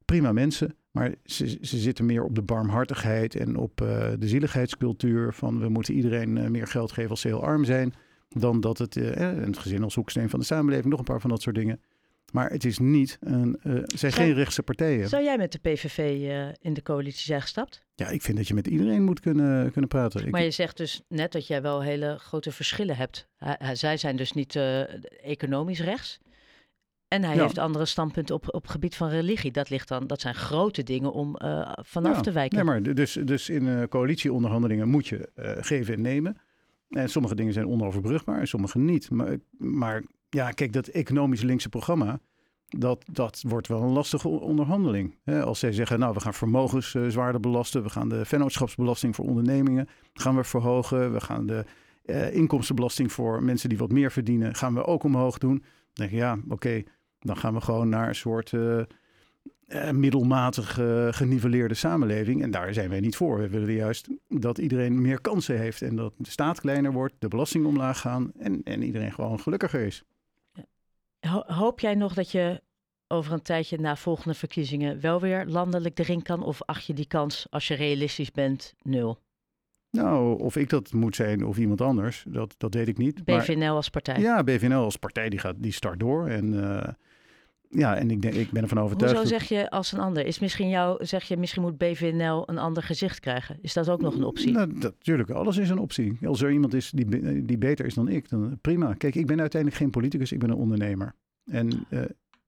prima 0.05 0.31
mensen. 0.31 0.75
Maar 0.97 1.13
ze, 1.25 1.57
ze 1.61 1.77
zitten 1.77 2.05
meer 2.05 2.23
op 2.23 2.35
de 2.35 2.41
barmhartigheid 2.41 3.35
en 3.35 3.55
op 3.55 3.81
uh, 3.81 3.87
de 4.19 4.27
zieligheidscultuur. 4.27 5.33
Van 5.33 5.59
we 5.59 5.69
moeten 5.69 5.93
iedereen 5.93 6.37
uh, 6.37 6.47
meer 6.47 6.67
geld 6.67 6.91
geven 6.91 7.09
als 7.09 7.21
ze 7.21 7.27
heel 7.27 7.43
arm 7.43 7.65
zijn. 7.65 7.93
Dan 8.29 8.59
dat 8.59 8.77
het, 8.77 8.95
uh, 8.95 9.15
het 9.15 9.57
gezin 9.57 9.83
als 9.83 9.95
hoeksteen 9.95 10.29
van 10.29 10.39
de 10.39 10.45
samenleving, 10.45 10.89
nog 10.89 10.99
een 10.99 11.05
paar 11.05 11.21
van 11.21 11.29
dat 11.29 11.41
soort 11.41 11.55
dingen. 11.55 11.81
Maar 12.31 12.49
het 12.49 12.65
is 12.65 12.79
niet, 12.79 13.17
een, 13.21 13.59
het 13.61 13.99
zijn 13.99 14.11
geen 14.11 14.33
rechtse 14.33 14.63
partijen. 14.63 15.09
Zou 15.09 15.23
jij 15.23 15.37
met 15.37 15.51
de 15.51 15.59
PVV 15.59 15.97
in 16.61 16.73
de 16.73 16.81
coalitie 16.81 17.25
zijn 17.25 17.41
gestapt? 17.41 17.83
Ja, 17.95 18.09
ik 18.09 18.21
vind 18.21 18.37
dat 18.37 18.47
je 18.47 18.53
met 18.53 18.67
iedereen 18.67 19.03
moet 19.03 19.19
kunnen, 19.19 19.71
kunnen 19.71 19.89
praten. 19.89 20.29
Maar 20.29 20.43
je 20.43 20.51
zegt 20.51 20.77
dus 20.77 21.01
net 21.07 21.31
dat 21.31 21.47
jij 21.47 21.61
wel 21.61 21.81
hele 21.81 22.17
grote 22.17 22.51
verschillen 22.51 22.95
hebt. 22.95 23.27
zij 23.73 23.97
zijn 23.97 24.15
dus 24.15 24.31
niet 24.31 24.59
economisch 25.21 25.81
rechts. 25.81 26.19
En 27.07 27.23
hij 27.23 27.37
heeft 27.39 27.57
andere 27.57 27.85
standpunten 27.85 28.35
op, 28.35 28.53
op 28.53 28.67
gebied 28.67 28.95
van 28.95 29.09
religie. 29.09 29.51
Dat, 29.51 29.69
ligt 29.69 29.87
dan, 29.87 30.07
dat 30.07 30.21
zijn 30.21 30.35
grote 30.35 30.83
dingen 30.83 31.11
om 31.11 31.35
uh, 31.43 31.71
vanaf 31.75 32.21
te 32.21 32.31
wijken. 32.31 32.55
Nee, 32.55 32.65
maar 32.65 32.93
dus, 32.93 33.13
dus 33.13 33.49
in 33.49 33.63
uh, 33.63 33.83
coalitieonderhandelingen 33.89 34.89
moet 34.89 35.07
je 35.07 35.29
uh, 35.35 35.51
geven 35.59 35.93
en 35.93 36.01
nemen. 36.01 36.37
En 36.89 37.09
sommige 37.09 37.35
dingen 37.35 37.53
zijn 37.53 37.67
onoverbrugbaar 37.67 38.39
en 38.39 38.47
sommige 38.47 38.79
niet. 38.79 39.09
Maar, 39.09 39.37
maar 39.57 40.03
ja, 40.29 40.51
kijk, 40.51 40.73
dat 40.73 40.87
economisch 40.87 41.41
linkse 41.41 41.69
programma, 41.69 42.19
dat, 42.67 43.05
dat 43.11 43.43
wordt 43.47 43.67
wel 43.67 43.81
een 43.81 43.91
lastige 43.91 44.27
onderhandeling. 44.27 45.15
Als 45.25 45.59
zij 45.59 45.71
zeggen, 45.71 45.99
nou, 45.99 46.13
we 46.13 46.19
gaan 46.19 46.33
vermogens 46.33 46.95
zwaarder 47.07 47.41
belasten, 47.41 47.83
we 47.83 47.89
gaan 47.89 48.09
de 48.09 48.25
vennootschapsbelasting 48.25 49.15
voor 49.15 49.25
ondernemingen 49.25 49.87
gaan 50.13 50.35
we 50.35 50.43
verhogen, 50.43 51.13
we 51.13 51.21
gaan 51.21 51.45
de 51.45 51.65
inkomstenbelasting 52.31 53.11
voor 53.11 53.43
mensen 53.43 53.69
die 53.69 53.77
wat 53.77 53.91
meer 53.91 54.11
verdienen, 54.11 54.55
gaan 54.55 54.73
we 54.73 54.85
ook 54.85 55.03
omhoog 55.03 55.37
doen. 55.37 55.63
Dan 55.93 56.07
denk 56.07 56.11
je, 56.11 56.17
ja, 56.17 56.37
oké, 56.49 56.83
dan 57.27 57.37
gaan 57.37 57.53
we 57.53 57.61
gewoon 57.61 57.89
naar 57.89 58.07
een 58.07 58.15
soort 58.15 58.51
uh, 58.51 58.81
middelmatig 59.91 60.73
geniveleerde 61.11 61.73
samenleving. 61.73 62.41
En 62.41 62.51
daar 62.51 62.73
zijn 62.73 62.89
wij 62.89 62.99
niet 62.99 63.15
voor. 63.15 63.37
We 63.37 63.49
willen 63.49 63.73
juist 63.73 64.07
dat 64.27 64.57
iedereen 64.57 65.01
meer 65.01 65.21
kansen 65.21 65.57
heeft 65.57 65.81
en 65.81 65.95
dat 65.95 66.13
de 66.17 66.29
staat 66.29 66.59
kleiner 66.59 66.91
wordt, 66.91 67.13
de 67.19 67.27
belasting 67.27 67.65
omlaag 67.65 67.99
gaan 67.99 68.31
en, 68.37 68.61
en 68.63 68.83
iedereen 68.83 69.13
gewoon 69.13 69.39
gelukkiger 69.39 69.81
is. 69.81 70.03
Hoop 71.45 71.79
jij 71.79 71.95
nog 71.95 72.13
dat 72.13 72.31
je 72.31 72.61
over 73.07 73.33
een 73.33 73.41
tijdje 73.41 73.77
na 73.77 73.95
volgende 73.95 74.33
verkiezingen 74.33 75.01
wel 75.01 75.19
weer 75.19 75.45
landelijk 75.45 75.99
erin 75.99 76.21
kan? 76.21 76.43
Of 76.43 76.61
acht 76.63 76.85
je 76.85 76.93
die 76.93 77.07
kans, 77.07 77.47
als 77.49 77.67
je 77.67 77.73
realistisch 77.73 78.31
bent, 78.31 78.73
nul? 78.81 79.19
Nou, 79.91 80.39
of 80.39 80.55
ik 80.55 80.69
dat 80.69 80.93
moet 80.93 81.15
zijn 81.15 81.45
of 81.45 81.57
iemand 81.57 81.81
anders, 81.81 82.25
dat, 82.27 82.55
dat 82.57 82.73
weet 82.73 82.87
ik 82.87 82.97
niet. 82.97 83.25
BVNL 83.25 83.75
als 83.75 83.89
partij? 83.89 84.19
Ja, 84.19 84.43
BVNL 84.43 84.83
als 84.83 84.97
partij 84.97 85.29
die, 85.29 85.39
gaat, 85.39 85.55
die 85.57 85.71
start 85.71 85.99
door. 85.99 86.27
En 86.27 86.53
uh, 86.53 86.87
ja, 87.69 87.95
en 87.95 88.11
ik, 88.11 88.21
denk, 88.21 88.33
ik 88.33 88.51
ben 88.51 88.61
ervan 88.61 88.79
overtuigd. 88.79 89.15
Hoezo 89.15 89.29
zeg 89.29 89.43
je 89.43 89.69
als 89.69 89.91
een 89.91 89.99
ander? 89.99 90.25
Is 90.25 90.39
misschien 90.39 90.69
jou, 90.69 91.05
zeg 91.05 91.23
je, 91.23 91.37
misschien 91.37 91.61
moet 91.61 91.77
BVNL 91.77 92.43
een 92.45 92.57
ander 92.57 92.83
gezicht 92.83 93.19
krijgen? 93.19 93.57
Is 93.61 93.73
dat 93.73 93.89
ook 93.89 94.01
nog 94.01 94.15
een 94.15 94.23
optie? 94.23 94.51
Nou, 94.51 94.73
natuurlijk, 94.73 95.29
alles 95.29 95.57
is 95.57 95.69
een 95.69 95.79
optie. 95.79 96.17
Als 96.25 96.41
er 96.41 96.51
iemand 96.51 96.73
is 96.73 96.91
die, 96.91 97.45
die 97.45 97.57
beter 97.57 97.85
is 97.85 97.93
dan 97.93 98.07
ik, 98.07 98.29
dan 98.29 98.57
prima. 98.61 98.93
Kijk, 98.93 99.15
ik 99.15 99.25
ben 99.25 99.39
uiteindelijk 99.39 99.81
geen 99.81 99.91
politicus, 99.91 100.31
ik 100.31 100.39
ben 100.39 100.49
een 100.49 100.55
ondernemer. 100.55 101.13
En 101.45 101.85
uh, 101.89 102.01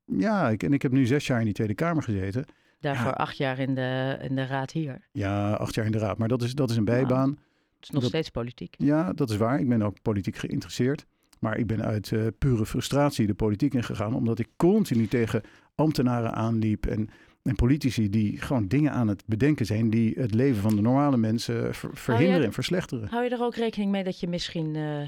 ja, 0.06 0.50
ik, 0.50 0.64
en 0.64 0.74
ik 0.74 0.82
heb 0.82 0.92
nu 0.92 1.06
zes 1.06 1.28
jaar 1.28 1.40
in 1.40 1.46
die 1.46 1.54
Tweede 1.54 1.76
Kamer 1.76 2.04
gezeten. 2.04 2.46
Daarvoor 2.80 3.14
acht 3.14 3.38
jaar 3.38 3.60
in 3.60 3.76
de, 3.76 4.18
in 4.22 4.36
de 4.36 4.46
raad 4.46 4.72
hier. 4.72 5.08
Ja, 5.12 5.54
acht 5.54 5.76
jaar 5.76 5.86
in 5.86 5.92
de 5.92 5.98
raad. 5.98 6.18
Maar 6.18 6.28
dat 6.28 6.42
is, 6.42 6.56
dat 6.56 6.70
is 6.70 6.76
een 6.76 6.86
bijbaan. 6.86 7.30
het 7.30 7.84
is 7.84 7.90
nog 7.90 8.04
steeds 8.04 8.30
politiek. 8.30 8.76
Ja, 8.78 9.14
dat 9.14 9.30
is 9.30 9.38
waar. 9.38 9.60
Ik 9.60 9.70
ben 9.70 9.82
ook 9.82 10.02
politiek 10.02 10.36
geïnteresseerd. 10.36 11.06
Maar 11.40 11.58
ik 11.58 11.68
ben 11.68 11.84
uit 11.84 12.12
uh, 12.12 12.28
pure 12.38 12.66
frustratie 12.66 13.28
de 13.28 13.34
politiek 13.34 13.74
ingegaan. 13.74 14.14
Omdat 14.14 14.40
ik 14.40 14.48
continu 14.58 15.08
tegen 15.08 15.42
ambtenaren 15.76 16.34
aanliep. 16.34 16.86
En, 16.86 17.10
en 17.44 17.56
politici 17.56 18.10
die 18.10 18.42
gewoon 18.42 18.68
dingen 18.68 18.92
aan 18.92 19.08
het 19.08 19.24
bedenken 19.26 19.66
zijn. 19.66 19.90
die 19.90 20.14
het 20.18 20.34
leven 20.34 20.62
van 20.62 20.76
de 20.76 20.82
normale 20.82 21.18
mensen 21.18 21.74
verhinderen 21.94 22.46
en 22.46 22.54
verslechteren. 22.54 23.08
Hou 23.08 23.24
je 23.24 23.30
er 23.30 23.42
ook 23.42 23.56
rekening 23.56 23.92
mee 23.92 24.04
dat 24.04 24.20
je 24.20 24.28
misschien. 24.28 24.76
Uh, 24.76 25.02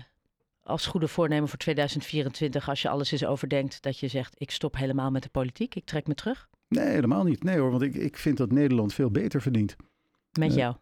als 0.63 0.85
goede 0.85 1.07
voornemen 1.07 1.49
voor 1.49 1.57
2024, 1.57 2.69
als 2.69 2.81
je 2.81 2.89
alles 2.89 3.11
eens 3.11 3.25
overdenkt, 3.25 3.81
dat 3.81 3.99
je 3.99 4.07
zegt: 4.07 4.33
Ik 4.37 4.51
stop 4.51 4.75
helemaal 4.77 5.11
met 5.11 5.23
de 5.23 5.29
politiek, 5.29 5.75
ik 5.75 5.85
trek 5.85 6.07
me 6.07 6.13
terug? 6.13 6.49
Nee, 6.67 6.87
helemaal 6.87 7.23
niet. 7.23 7.43
Nee 7.43 7.57
hoor, 7.57 7.71
want 7.71 7.81
ik, 7.81 7.95
ik 7.95 8.17
vind 8.17 8.37
dat 8.37 8.51
Nederland 8.51 8.93
veel 8.93 9.11
beter 9.11 9.41
verdient. 9.41 9.75
Met 10.39 10.51
uh, 10.51 10.57
jou? 10.57 10.75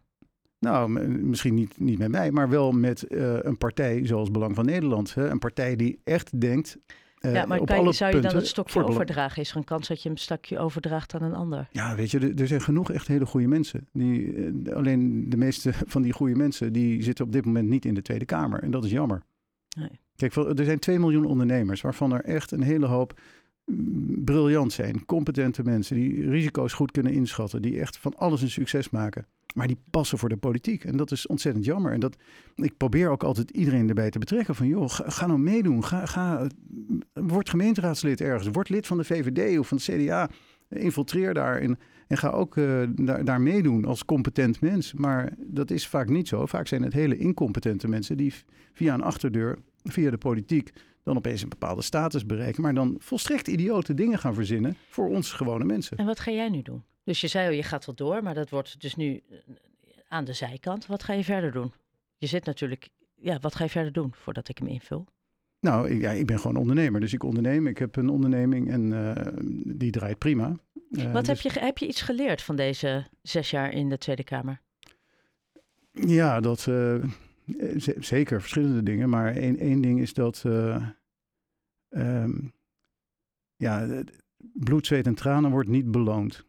Nou, 0.60 0.90
misschien 1.08 1.54
niet, 1.54 1.80
niet 1.80 1.98
met 1.98 2.10
mij, 2.10 2.30
maar 2.30 2.48
wel 2.48 2.72
met 2.72 3.04
uh, 3.08 3.36
een 3.40 3.58
partij 3.58 4.06
zoals 4.06 4.30
Belang 4.30 4.54
van 4.54 4.64
Nederland. 4.64 5.14
Hè? 5.14 5.30
Een 5.30 5.38
partij 5.38 5.76
die 5.76 6.00
echt 6.04 6.40
denkt. 6.40 6.78
Uh, 7.20 7.32
ja, 7.32 7.46
maar 7.46 7.64
kan, 7.64 7.94
zou 7.94 8.16
je 8.16 8.20
dan 8.20 8.34
het 8.34 8.46
stokje 8.46 8.84
overdragen? 8.84 9.42
Is 9.42 9.50
er 9.50 9.56
een 9.56 9.64
kans 9.64 9.88
dat 9.88 10.02
je 10.02 10.10
een 10.10 10.16
stukje 10.16 10.58
overdraagt 10.58 11.14
aan 11.14 11.22
een 11.22 11.34
ander? 11.34 11.68
Ja, 11.70 11.94
weet 11.94 12.10
je, 12.10 12.18
er, 12.18 12.40
er 12.40 12.46
zijn 12.46 12.60
genoeg 12.60 12.90
echt 12.90 13.06
hele 13.06 13.26
goede 13.26 13.46
mensen. 13.46 13.88
Die, 13.92 14.34
alleen 14.74 15.30
de 15.30 15.36
meeste 15.36 15.72
van 15.92 16.02
die 16.02 16.12
goede 16.12 16.34
mensen 16.34 16.72
die 16.72 17.02
zitten 17.02 17.24
op 17.24 17.32
dit 17.32 17.44
moment 17.44 17.68
niet 17.68 17.84
in 17.84 17.94
de 17.94 18.02
Tweede 18.02 18.24
Kamer. 18.24 18.62
En 18.62 18.70
dat 18.70 18.84
is 18.84 18.90
jammer. 18.90 19.22
Nee. 19.76 20.00
Kijk, 20.16 20.34
er 20.34 20.64
zijn 20.64 20.78
2 20.78 20.98
miljoen 20.98 21.24
ondernemers, 21.24 21.80
waarvan 21.80 22.12
er 22.12 22.24
echt 22.24 22.50
een 22.50 22.62
hele 22.62 22.86
hoop 22.86 23.20
mm, 23.64 24.24
briljant 24.24 24.72
zijn. 24.72 25.04
Competente 25.06 25.62
mensen 25.62 25.96
die 25.96 26.30
risico's 26.30 26.72
goed 26.72 26.90
kunnen 26.90 27.12
inschatten, 27.12 27.62
die 27.62 27.80
echt 27.80 27.98
van 27.98 28.16
alles 28.16 28.42
een 28.42 28.50
succes 28.50 28.90
maken. 28.90 29.26
Maar 29.54 29.66
die 29.66 29.78
passen 29.90 30.18
voor 30.18 30.28
de 30.28 30.36
politiek. 30.36 30.84
En 30.84 30.96
dat 30.96 31.10
is 31.10 31.26
ontzettend 31.26 31.64
jammer. 31.64 31.92
En 31.92 32.00
dat, 32.00 32.16
ik 32.54 32.76
probeer 32.76 33.10
ook 33.10 33.22
altijd 33.22 33.50
iedereen 33.50 33.88
erbij 33.88 34.10
te 34.10 34.18
betrekken. 34.18 34.54
Van 34.54 34.66
joh, 34.66 34.88
ga, 34.88 35.26
nou 35.26 35.38
meedoen. 35.38 35.84
Ga, 35.84 36.06
ga, 36.06 36.46
word 37.12 37.48
gemeenteraadslid 37.48 38.20
ergens. 38.20 38.48
Word 38.52 38.68
lid 38.68 38.86
van 38.86 38.96
de 38.96 39.04
VVD 39.04 39.58
of 39.58 39.68
van 39.68 39.76
de 39.76 39.82
CDA. 39.82 40.28
Infiltreer 40.68 41.34
daar 41.34 41.56
en, 41.56 41.78
en 42.06 42.16
ga 42.16 42.28
ook 42.28 42.56
uh, 42.56 42.82
daar, 42.94 43.24
daar 43.24 43.40
meedoen 43.40 43.84
als 43.84 44.04
competent 44.04 44.60
mens. 44.60 44.92
Maar 44.92 45.32
dat 45.38 45.70
is 45.70 45.86
vaak 45.86 46.08
niet 46.08 46.28
zo. 46.28 46.46
Vaak 46.46 46.66
zijn 46.66 46.82
het 46.82 46.92
hele 46.92 47.16
incompetente 47.16 47.88
mensen 47.88 48.16
die 48.16 48.34
via 48.72 48.94
een 48.94 49.02
achterdeur, 49.02 49.58
via 49.82 50.10
de 50.10 50.18
politiek, 50.18 50.72
dan 51.02 51.16
opeens 51.16 51.42
een 51.42 51.48
bepaalde 51.48 51.82
status 51.82 52.26
bereiken. 52.26 52.62
Maar 52.62 52.74
dan 52.74 52.96
volstrekt 52.98 53.48
idiote 53.48 53.94
dingen 53.94 54.18
gaan 54.18 54.34
verzinnen 54.34 54.76
voor 54.88 55.08
ons 55.08 55.32
gewone 55.32 55.64
mensen. 55.64 55.96
En 55.96 56.06
wat 56.06 56.20
ga 56.20 56.30
jij 56.30 56.48
nu 56.48 56.62
doen? 56.62 56.82
Dus 57.04 57.20
je 57.20 57.28
zei 57.28 57.46
al, 57.46 57.54
je 57.54 57.62
gaat 57.62 57.86
wel 57.86 57.94
door, 57.94 58.22
maar 58.22 58.34
dat 58.34 58.50
wordt 58.50 58.80
dus 58.80 58.96
nu 58.96 59.22
eh, 59.30 59.38
aan 60.08 60.24
de 60.24 60.32
zijkant. 60.32 60.86
Wat 60.86 61.02
ga 61.02 61.12
je 61.12 61.24
verder 61.24 61.52
doen? 61.52 61.72
Je 62.16 62.26
zit 62.26 62.44
natuurlijk, 62.44 62.88
ja, 63.14 63.38
wat 63.40 63.54
ga 63.54 63.64
je 63.64 63.70
verder 63.70 63.92
doen 63.92 64.14
voordat 64.14 64.48
ik 64.48 64.58
hem 64.58 64.68
invul? 64.68 65.06
Nou, 65.60 65.94
ja, 66.00 66.10
ik 66.10 66.26
ben 66.26 66.38
gewoon 66.38 66.56
ondernemer. 66.56 67.00
Dus 67.00 67.12
ik 67.12 67.22
onderneem. 67.22 67.66
Ik 67.66 67.78
heb 67.78 67.96
een 67.96 68.08
onderneming 68.08 68.70
en 68.70 68.92
uh, 68.92 69.12
die 69.76 69.90
draait 69.90 70.18
prima. 70.18 70.56
Uh, 70.90 71.12
Wat 71.12 71.24
dus... 71.24 71.42
heb, 71.42 71.52
je, 71.52 71.60
heb 71.60 71.78
je 71.78 71.86
iets 71.86 72.02
geleerd 72.02 72.42
van 72.42 72.56
deze 72.56 73.06
zes 73.22 73.50
jaar 73.50 73.72
in 73.72 73.88
de 73.88 73.98
Tweede 73.98 74.24
Kamer? 74.24 74.60
Ja, 75.92 76.40
dat 76.40 76.66
uh, 76.66 77.04
zeker 77.98 78.40
verschillende 78.40 78.82
dingen. 78.82 79.08
Maar 79.08 79.36
één, 79.36 79.58
één 79.58 79.80
ding 79.80 80.00
is 80.00 80.14
dat 80.14 80.44
um, 81.90 82.52
ja, 83.56 84.02
bloed, 84.36 84.86
zweet 84.86 85.06
en 85.06 85.14
tranen 85.14 85.50
wordt 85.50 85.68
niet 85.68 85.90
beloond 85.90 86.44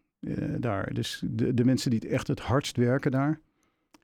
daar. 0.58 0.94
Dus 0.94 1.24
de, 1.26 1.54
de 1.54 1.66
mensen 1.66 1.90
die 1.90 2.00
het 2.00 2.10
echt 2.10 2.28
het 2.28 2.40
hardst 2.40 2.78
werken 2.78 3.12
daar, 3.12 3.40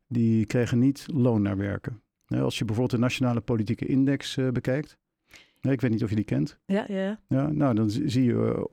die 0.08 0.45
krijgen 0.45 0.80
niet 0.80 1.06
loon 1.13 1.41
naar 1.41 1.58
werken. 1.58 2.01
Als 2.27 2.58
je 2.58 2.65
bijvoorbeeld 2.65 2.95
de 2.95 3.06
Nationale 3.06 3.41
Politieke 3.41 3.86
Index 3.86 4.38
uh, 4.38 4.49
bekijkt. 4.49 4.97
ik 5.62 5.82
weet 5.82 5.91
niet 5.91 6.03
of 6.03 6.10
je 6.10 6.15
die 6.15 6.25
kent. 6.25 6.60
Ja, 6.65 6.86
ja. 6.88 7.19
ja 7.27 7.47
nou, 7.47 7.75
dan 7.75 7.89
zie 7.89 8.23
je 8.23 8.69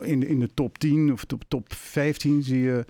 in, 0.00 0.26
in 0.26 0.40
de 0.40 0.54
top 0.54 0.78
10 0.78 1.12
of 1.12 1.24
top, 1.24 1.44
top 1.48 1.72
15 1.72 2.42
zie 2.42 2.60
je 2.60 2.84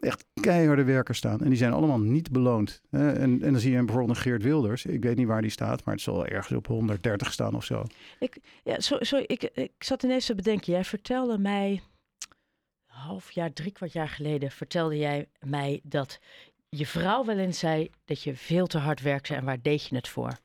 echt 0.00 0.26
keiharde 0.40 0.84
werkers 0.84 1.18
staan. 1.18 1.40
En 1.40 1.48
die 1.48 1.58
zijn 1.58 1.72
allemaal 1.72 2.00
niet 2.00 2.30
beloond. 2.30 2.82
Hè? 2.90 3.12
En, 3.12 3.42
en 3.42 3.52
dan 3.52 3.60
zie 3.60 3.72
je 3.72 3.84
bijvoorbeeld 3.84 4.16
een 4.16 4.22
Geert 4.22 4.42
Wilders. 4.42 4.86
Ik 4.86 5.02
weet 5.02 5.16
niet 5.16 5.26
waar 5.26 5.42
die 5.42 5.50
staat, 5.50 5.84
maar 5.84 5.94
het 5.94 6.02
zal 6.02 6.26
ergens 6.26 6.56
op 6.56 6.66
130 6.66 7.32
staan 7.32 7.54
of 7.54 7.64
zo. 7.64 7.84
Ik, 8.18 8.38
ja, 8.64 8.80
zo, 8.80 9.16
ik, 9.26 9.42
ik 9.42 9.72
zat 9.78 10.02
ineens 10.02 10.26
te 10.26 10.34
bedenken. 10.34 10.72
Jij 10.72 10.84
vertelde 10.84 11.38
mij, 11.38 11.80
half 13.00 13.30
jaar, 13.30 13.52
drie 13.52 13.72
kwart 13.72 13.92
jaar 13.92 14.08
geleden, 14.08 14.50
vertelde 14.50 14.96
jij 14.96 15.28
mij 15.40 15.80
dat 15.82 16.18
je 16.68 16.86
vrouw 16.86 17.24
wel 17.24 17.38
eens 17.38 17.58
zei 17.58 17.90
dat 18.04 18.22
je 18.22 18.36
veel 18.36 18.66
te 18.66 18.78
hard 18.78 19.00
werkte 19.00 19.34
en 19.34 19.44
waar 19.44 19.62
deed 19.62 19.86
je 19.86 19.94
het 19.94 20.08
voor? 20.08 20.38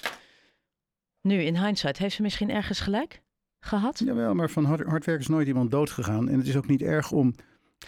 Nu, 1.21 1.41
in 1.41 1.57
hindsight, 1.57 1.97
heeft 1.97 2.15
ze 2.15 2.21
misschien 2.21 2.49
ergens 2.49 2.79
gelijk 2.79 3.21
gehad? 3.59 3.99
Jawel, 3.99 4.33
maar 4.33 4.49
van 4.49 4.65
hard, 4.65 4.87
hard 4.87 5.05
werken 5.05 5.23
is 5.23 5.29
nooit 5.29 5.47
iemand 5.47 5.71
dood 5.71 5.89
gegaan. 5.89 6.29
En 6.29 6.37
het 6.37 6.47
is 6.47 6.55
ook 6.55 6.67
niet 6.67 6.81
erg 6.81 7.11
om... 7.11 7.35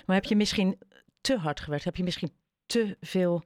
Maar 0.05 0.15
heb 0.15 0.25
je 0.25 0.35
misschien 0.35 0.77
te 1.21 1.37
hard 1.37 1.59
gewerkt? 1.59 1.85
Heb 1.85 1.95
je 1.95 2.03
misschien 2.03 2.31
te 2.65 2.97
veel, 3.01 3.43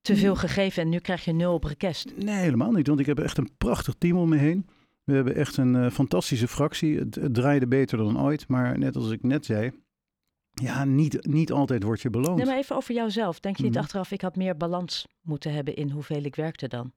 te 0.00 0.16
veel 0.16 0.34
gegeven 0.34 0.82
en 0.82 0.88
nu 0.88 0.98
krijg 0.98 1.24
je 1.24 1.32
nul 1.32 1.54
op 1.54 1.64
request? 1.64 2.16
Nee, 2.16 2.34
helemaal 2.34 2.72
niet. 2.72 2.86
Want 2.86 3.00
ik 3.00 3.06
heb 3.06 3.18
echt 3.18 3.38
een 3.38 3.50
prachtig 3.58 3.94
team 3.98 4.16
om 4.16 4.28
me 4.28 4.36
heen. 4.36 4.66
We 5.04 5.14
hebben 5.14 5.34
echt 5.34 5.56
een 5.56 5.74
uh, 5.74 5.90
fantastische 5.90 6.48
fractie. 6.48 6.98
Het, 6.98 7.14
het 7.14 7.34
draaide 7.34 7.66
beter 7.66 7.98
dan 7.98 8.20
ooit. 8.20 8.48
Maar 8.48 8.78
net 8.78 8.96
als 8.96 9.10
ik 9.10 9.22
net 9.22 9.46
zei, 9.46 9.72
ja, 10.62 10.84
niet, 10.84 11.26
niet 11.26 11.52
altijd 11.52 11.82
word 11.82 12.00
je 12.00 12.10
beloond. 12.10 12.36
Nee, 12.36 12.46
maar 12.46 12.56
even 12.56 12.76
over 12.76 12.94
jouzelf. 12.94 13.40
Denk 13.40 13.56
je 13.56 13.62
niet 13.62 13.72
mhm. 13.72 13.82
achteraf, 13.82 14.10
ik 14.10 14.20
had 14.20 14.36
meer 14.36 14.56
balans 14.56 15.06
moeten 15.20 15.52
hebben 15.52 15.76
in 15.76 15.90
hoeveel 15.90 16.22
ik 16.22 16.36
werkte 16.36 16.68
dan? 16.68 16.92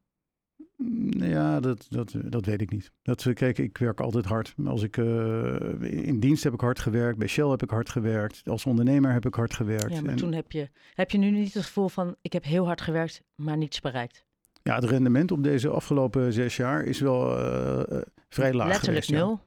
Mm, 0.76 1.24
ja, 1.24 1.60
dat, 1.60 1.86
dat, 1.90 2.14
dat 2.24 2.46
weet 2.46 2.62
ik 2.62 2.72
niet. 2.72 2.92
Dat, 3.02 3.34
kijk, 3.34 3.58
ik 3.58 3.78
werk 3.78 4.00
altijd 4.00 4.26
hard. 4.26 4.54
Als 4.66 4.84
ik, 4.84 4.98
uh, 4.98 5.56
in 5.80 6.20
dienst 6.20 6.44
heb 6.44 6.54
ik 6.54 6.62
hard 6.62 6.80
gewerkt, 6.80 7.18
bij 7.18 7.28
Shell 7.28 7.48
heb 7.48 7.64
ik 7.64 7.70
hard 7.70 7.90
gewerkt, 7.90 8.42
als 8.46 8.66
ondernemer 8.66 9.12
heb 9.12 9.26
ik 9.26 9.34
hard 9.34 9.54
gewerkt. 9.54 9.94
Ja, 9.94 10.02
maar 10.02 10.16
toen 10.16 10.34
heb 10.34 10.52
je, 10.52 10.70
heb 10.94 11.12
je 11.12 11.18
nu 11.18 11.32
niet 11.32 11.54
het 11.54 11.66
gevoel 11.66 11.90
van, 11.90 12.16
ik 12.22 12.34
heb 12.34 12.44
heel 12.44 12.66
hard 12.66 12.82
gewerkt, 12.82 13.22
maar 13.36 13.58
niets 13.58 13.80
bereikt? 13.82 14.26
Ja, 14.64 14.76
het 14.76 14.84
rendement 14.84 15.32
op 15.32 15.44
deze 15.44 15.70
afgelopen 15.70 16.34
zes 16.34 16.56
jaar 16.56 16.84
is 16.84 17.00
wel 17.00 17.40
uh, 17.40 18.02
vrij 18.30 18.54
laag 18.54 18.68
Letterlijk 18.68 19.08
nul? 19.08 19.40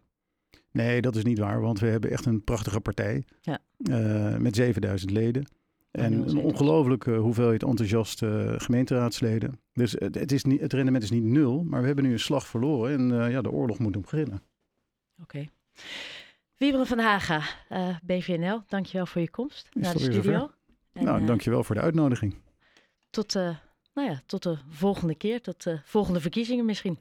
Nee, 0.85 1.01
dat 1.01 1.17
is 1.17 1.25
niet 1.25 1.39
waar, 1.39 1.61
want 1.61 1.81
we 1.81 1.87
hebben 1.87 2.11
echt 2.11 2.27
een 2.27 2.45
prachtige 2.45 2.81
partij 2.81 3.25
ja. 3.41 3.59
uh, 3.79 4.37
met 4.37 4.57
7000 4.57 5.11
leden. 5.11 5.47
En 5.91 6.13
een 6.13 6.39
ongelooflijke 6.39 7.15
hoeveelheid 7.17 7.63
enthousiaste 7.63 8.55
gemeenteraadsleden. 8.59 9.61
Dus 9.73 9.93
het, 9.93 10.15
het, 10.15 10.33
is 10.33 10.45
niet, 10.45 10.61
het 10.61 10.73
rendement 10.73 11.03
is 11.03 11.11
niet 11.11 11.23
nul, 11.23 11.65
maar 11.65 11.81
we 11.81 11.87
hebben 11.87 12.05
nu 12.05 12.13
een 12.13 12.21
slag 12.21 12.47
verloren 12.47 12.93
en 12.93 13.11
uh, 13.11 13.31
ja, 13.31 13.41
de 13.41 13.51
oorlog 13.51 13.79
moet 13.79 14.01
beginnen. 14.01 14.43
Oké. 15.23 15.23
Okay. 15.23 15.51
Wieberen 16.57 16.87
van 16.87 16.99
Haga, 16.99 17.43
uh, 17.71 17.97
BVNL, 18.03 18.63
dankjewel 18.67 19.07
voor 19.07 19.21
je 19.21 19.31
komst 19.31 19.69
is 19.73 19.83
naar 19.83 19.93
de 19.93 20.01
studio. 20.13 20.51
En, 20.93 21.05
nou, 21.05 21.25
dankjewel 21.25 21.65
voor 21.65 21.75
de 21.75 21.81
uitnodiging. 21.81 22.35
Tot, 23.11 23.35
nou 23.35 23.59
ja, 23.95 24.21
tot 24.27 24.43
de 24.43 24.59
volgende 24.69 25.15
keer, 25.15 25.41
tot 25.41 25.63
de 25.63 25.81
volgende 25.85 26.21
verkiezingen 26.21 26.65
misschien. 26.65 26.99